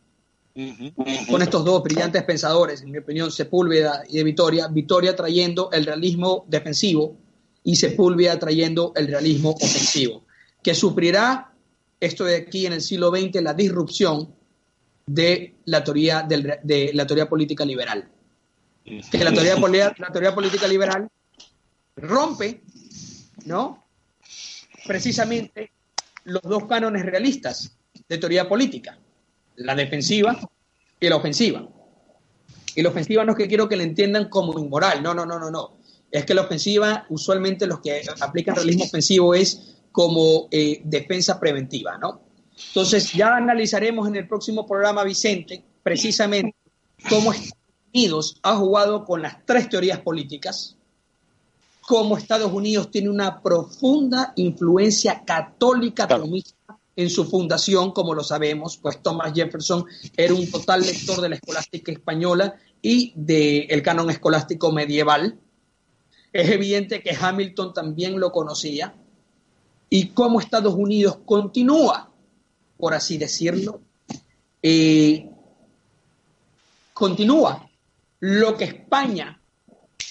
con 1.29 1.41
estos 1.41 1.63
dos 1.63 1.83
brillantes 1.83 2.23
pensadores, 2.23 2.81
en 2.81 2.91
mi 2.91 2.97
opinión, 2.97 3.31
Sepúlveda 3.31 4.03
y 4.09 4.17
de 4.17 4.23
Vitoria, 4.23 4.67
Vitoria 4.67 5.15
trayendo 5.15 5.71
el 5.71 5.85
realismo 5.85 6.45
defensivo 6.47 7.17
y 7.63 7.75
Sepúlveda 7.75 8.37
trayendo 8.37 8.91
el 8.95 9.07
realismo 9.07 9.51
ofensivo, 9.51 10.25
que 10.61 10.75
sufrirá 10.75 11.53
esto 11.99 12.25
de 12.25 12.35
aquí 12.35 12.65
en 12.65 12.73
el 12.73 12.81
siglo 12.81 13.09
XX 13.09 13.41
la 13.41 13.53
disrupción 13.53 14.33
de 15.05 15.55
la 15.65 15.83
teoría, 15.83 16.23
de 16.23 16.91
la 16.93 17.07
teoría 17.07 17.29
política 17.29 17.63
liberal. 17.63 18.09
Que 18.83 19.23
la 19.23 19.31
teoría, 19.31 19.55
la 19.97 20.11
teoría 20.11 20.33
política 20.33 20.67
liberal 20.67 21.07
rompe, 21.95 22.63
¿no? 23.45 23.85
Precisamente 24.87 25.71
los 26.23 26.41
dos 26.41 26.65
cánones 26.65 27.05
realistas 27.05 27.77
de 28.09 28.17
teoría 28.17 28.49
política, 28.49 28.97
la 29.55 29.75
defensiva 29.75 30.37
y 30.99 31.09
la 31.09 31.15
ofensiva. 31.15 31.67
Y 32.75 32.81
la 32.81 32.89
ofensiva 32.89 33.25
no 33.25 33.33
es 33.33 33.37
que 33.37 33.47
quiero 33.47 33.67
que 33.67 33.75
la 33.75 33.83
entiendan 33.83 34.29
como 34.29 34.57
inmoral, 34.59 35.03
no, 35.03 35.13
no, 35.13 35.25
no, 35.25 35.39
no, 35.39 35.51
no. 35.51 35.77
Es 36.09 36.25
que 36.25 36.33
la 36.33 36.41
ofensiva, 36.41 37.05
usualmente 37.09 37.67
los 37.67 37.79
que 37.79 38.01
aplican 38.19 38.55
realismo 38.55 38.85
ofensivo 38.85 39.33
es 39.33 39.75
como 39.91 40.47
eh, 40.51 40.81
defensa 40.83 41.39
preventiva, 41.39 41.97
¿no? 41.97 42.21
Entonces 42.67 43.11
ya 43.13 43.35
analizaremos 43.35 44.07
en 44.07 44.15
el 44.15 44.27
próximo 44.27 44.65
programa, 44.65 45.03
Vicente, 45.03 45.63
precisamente 45.83 46.55
cómo 47.09 47.31
Estados 47.31 47.57
Unidos 47.93 48.37
ha 48.43 48.55
jugado 48.55 49.05
con 49.05 49.21
las 49.21 49.45
tres 49.45 49.69
teorías 49.69 49.99
políticas, 49.99 50.77
cómo 51.81 52.17
Estados 52.17 52.51
Unidos 52.53 52.91
tiene 52.91 53.09
una 53.09 53.41
profunda 53.41 54.33
influencia 54.35 55.23
católica 55.25 56.07
en 56.95 57.09
su 57.09 57.25
fundación, 57.25 57.91
como 57.91 58.13
lo 58.13 58.23
sabemos, 58.23 58.77
pues 58.77 59.01
Thomas 59.01 59.33
Jefferson 59.33 59.85
era 60.15 60.33
un 60.33 60.49
total 60.49 60.81
lector 60.81 61.21
de 61.21 61.29
la 61.29 61.35
escolástica 61.35 61.91
española 61.91 62.55
y 62.81 63.13
del 63.15 63.81
canon 63.81 64.09
escolástico 64.09 64.71
medieval. 64.71 65.39
Es 66.33 66.49
evidente 66.49 67.01
que 67.01 67.15
Hamilton 67.19 67.73
también 67.73 68.19
lo 68.19 68.31
conocía 68.31 68.95
y 69.89 70.09
cómo 70.09 70.39
Estados 70.39 70.73
Unidos 70.75 71.19
continúa, 71.25 72.11
por 72.77 72.93
así 72.93 73.17
decirlo, 73.17 73.81
eh, 74.63 75.29
continúa 76.93 77.69
lo 78.19 78.55
que 78.55 78.65
España 78.65 79.41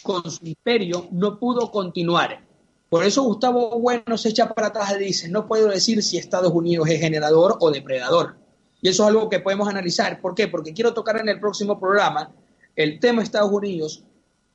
con 0.03 0.31
su 0.31 0.45
imperio 0.47 1.09
no 1.13 1.39
pudo 1.39 1.71
continuar. 1.71 2.50
Por 2.91 3.05
eso 3.05 3.23
Gustavo 3.23 3.79
Bueno 3.79 4.19
se 4.19 4.31
echa 4.31 4.53
para 4.53 4.67
atrás 4.67 4.95
y 4.97 5.05
dice, 5.05 5.29
no 5.29 5.47
puedo 5.47 5.69
decir 5.69 6.03
si 6.03 6.19
Estados 6.19 6.53
Unidos 6.53 6.89
es 6.91 7.01
generador 7.01 7.57
o 7.61 7.71
depredador. 7.71 8.37
Y 8.83 8.89
eso 8.89 9.05
es 9.05 9.09
algo 9.09 9.29
que 9.29 9.39
podemos 9.39 9.69
analizar. 9.69 10.21
¿Por 10.21 10.35
qué? 10.35 10.49
Porque 10.49 10.75
quiero 10.75 10.93
tocar 10.93 11.19
en 11.21 11.29
el 11.29 11.39
próximo 11.39 11.79
programa 11.79 12.33
el 12.75 12.99
tema 12.99 13.21
de 13.21 13.27
Estados 13.27 13.53
Unidos 13.53 14.03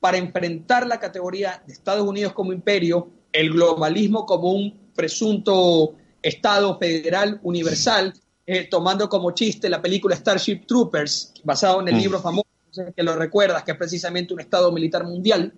para 0.00 0.18
enfrentar 0.18 0.86
la 0.86 1.00
categoría 1.00 1.62
de 1.66 1.72
Estados 1.72 2.06
Unidos 2.06 2.34
como 2.34 2.52
imperio, 2.52 3.08
el 3.32 3.52
globalismo 3.52 4.26
como 4.26 4.52
un 4.52 4.92
presunto 4.94 5.94
Estado 6.20 6.76
federal 6.78 7.40
universal, 7.42 8.12
eh, 8.46 8.68
tomando 8.68 9.08
como 9.08 9.30
chiste 9.30 9.70
la 9.70 9.80
película 9.80 10.14
Starship 10.14 10.66
Troopers, 10.66 11.32
basado 11.42 11.80
en 11.80 11.88
el 11.88 11.94
mm. 11.94 11.98
libro 11.98 12.20
famoso, 12.20 12.46
que 12.94 13.02
lo 13.02 13.14
recuerdas, 13.14 13.62
que 13.62 13.72
es 13.72 13.78
precisamente 13.78 14.34
un 14.34 14.40
Estado 14.40 14.70
militar 14.72 15.04
mundial, 15.04 15.54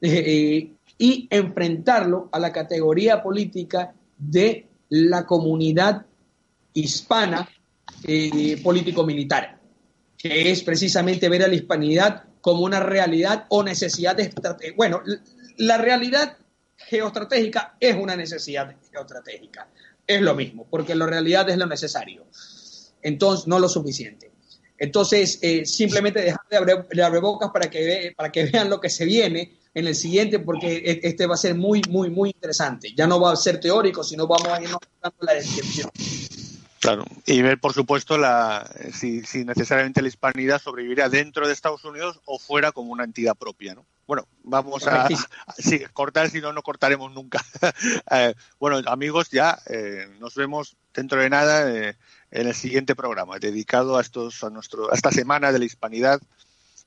eh, 0.00 0.08
eh, 0.08 0.72
y 0.98 1.28
enfrentarlo 1.30 2.28
a 2.32 2.38
la 2.38 2.52
categoría 2.52 3.22
política 3.22 3.94
de 4.16 4.66
la 4.88 5.26
comunidad 5.26 6.06
hispana 6.72 7.48
político-militar 8.62 9.56
que 10.16 10.50
es 10.50 10.62
precisamente 10.62 11.28
ver 11.28 11.44
a 11.44 11.48
la 11.48 11.54
hispanidad 11.54 12.24
como 12.40 12.62
una 12.62 12.80
realidad 12.80 13.46
o 13.48 13.62
necesidad 13.62 14.16
de 14.16 14.32
Bueno, 14.76 15.02
la 15.58 15.78
realidad 15.78 16.36
geoestratégica 16.76 17.76
es 17.80 17.96
una 17.96 18.16
necesidad 18.16 18.74
geoestratégica. 18.90 19.68
Es 20.06 20.20
lo 20.20 20.34
mismo, 20.34 20.66
porque 20.70 20.94
la 20.94 21.06
realidad 21.06 21.48
es 21.50 21.56
lo 21.56 21.66
necesario. 21.66 22.26
Entonces, 23.02 23.46
no 23.46 23.58
lo 23.58 23.68
suficiente. 23.68 24.30
Entonces, 24.78 25.38
eh, 25.42 25.64
simplemente 25.64 26.20
dejar 26.20 26.46
de 26.50 27.02
abrir, 27.02 27.20
bocas 27.20 27.50
para 27.50 27.68
que, 27.70 28.12
para 28.16 28.30
que 28.30 28.44
vean 28.44 28.70
lo 28.70 28.80
que 28.80 28.90
se 28.90 29.04
viene 29.04 29.56
en 29.76 29.86
el 29.86 29.94
siguiente, 29.94 30.38
porque 30.38 30.78
e, 30.78 31.00
este 31.02 31.26
va 31.26 31.34
a 31.34 31.36
ser 31.36 31.54
muy, 31.54 31.82
muy, 31.90 32.08
muy 32.08 32.30
interesante. 32.30 32.94
Ya 32.96 33.06
no 33.06 33.20
va 33.20 33.32
a 33.32 33.36
ser 33.36 33.60
teórico, 33.60 34.02
sino 34.02 34.26
vamos 34.26 34.48
a 34.48 34.62
irnos 34.62 34.80
dando 35.02 35.18
la 35.20 35.34
descripción. 35.34 35.90
Claro, 36.80 37.04
y 37.26 37.42
ver, 37.42 37.60
por 37.60 37.74
supuesto, 37.74 38.16
la, 38.16 38.70
si, 38.94 39.22
necesariamente 39.44 40.00
la 40.00 40.08
hispanidad 40.08 40.62
sobreviviría 40.62 41.10
dentro 41.10 41.46
de 41.46 41.52
Estados 41.52 41.84
Unidos 41.84 42.20
o 42.24 42.38
fuera 42.38 42.72
como 42.72 42.90
una 42.90 43.04
entidad 43.04 43.36
propia, 43.36 43.74
¿no? 43.74 43.84
Bueno, 44.06 44.26
vamos 44.44 44.86
a, 44.86 45.08
sí, 45.58 45.80
cortar, 45.92 46.30
si 46.30 46.40
no, 46.40 46.54
no 46.54 46.62
cortaremos 46.62 47.12
nunca. 47.12 47.44
Eh, 48.12 48.34
bueno, 48.58 48.80
amigos, 48.90 49.30
ya 49.30 49.58
eh, 49.66 50.06
nos 50.20 50.36
vemos 50.36 50.76
dentro 50.94 51.20
de 51.20 51.28
nada 51.28 51.70
eh, 51.70 51.96
en 52.30 52.46
el 52.46 52.54
siguiente 52.54 52.94
programa 52.94 53.38
dedicado 53.38 53.98
a 53.98 54.00
estos 54.00 54.42
a 54.44 54.48
nuestro 54.50 54.90
a 54.90 54.94
esta 54.94 55.10
semana 55.10 55.52
de 55.52 55.58
la 55.58 55.64
hispanidad 55.64 56.20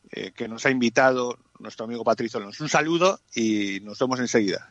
que 0.10 0.48
nos 0.48 0.66
ha 0.66 0.72
invitado 0.72 1.38
nuestro 1.60 1.86
amigo 1.86 2.04
Patricio 2.04 2.40
Un 2.40 2.70
saludo 2.70 3.20
y 3.36 3.80
nos 3.82 4.00
vemos 4.00 4.20
enseguida. 4.20 4.70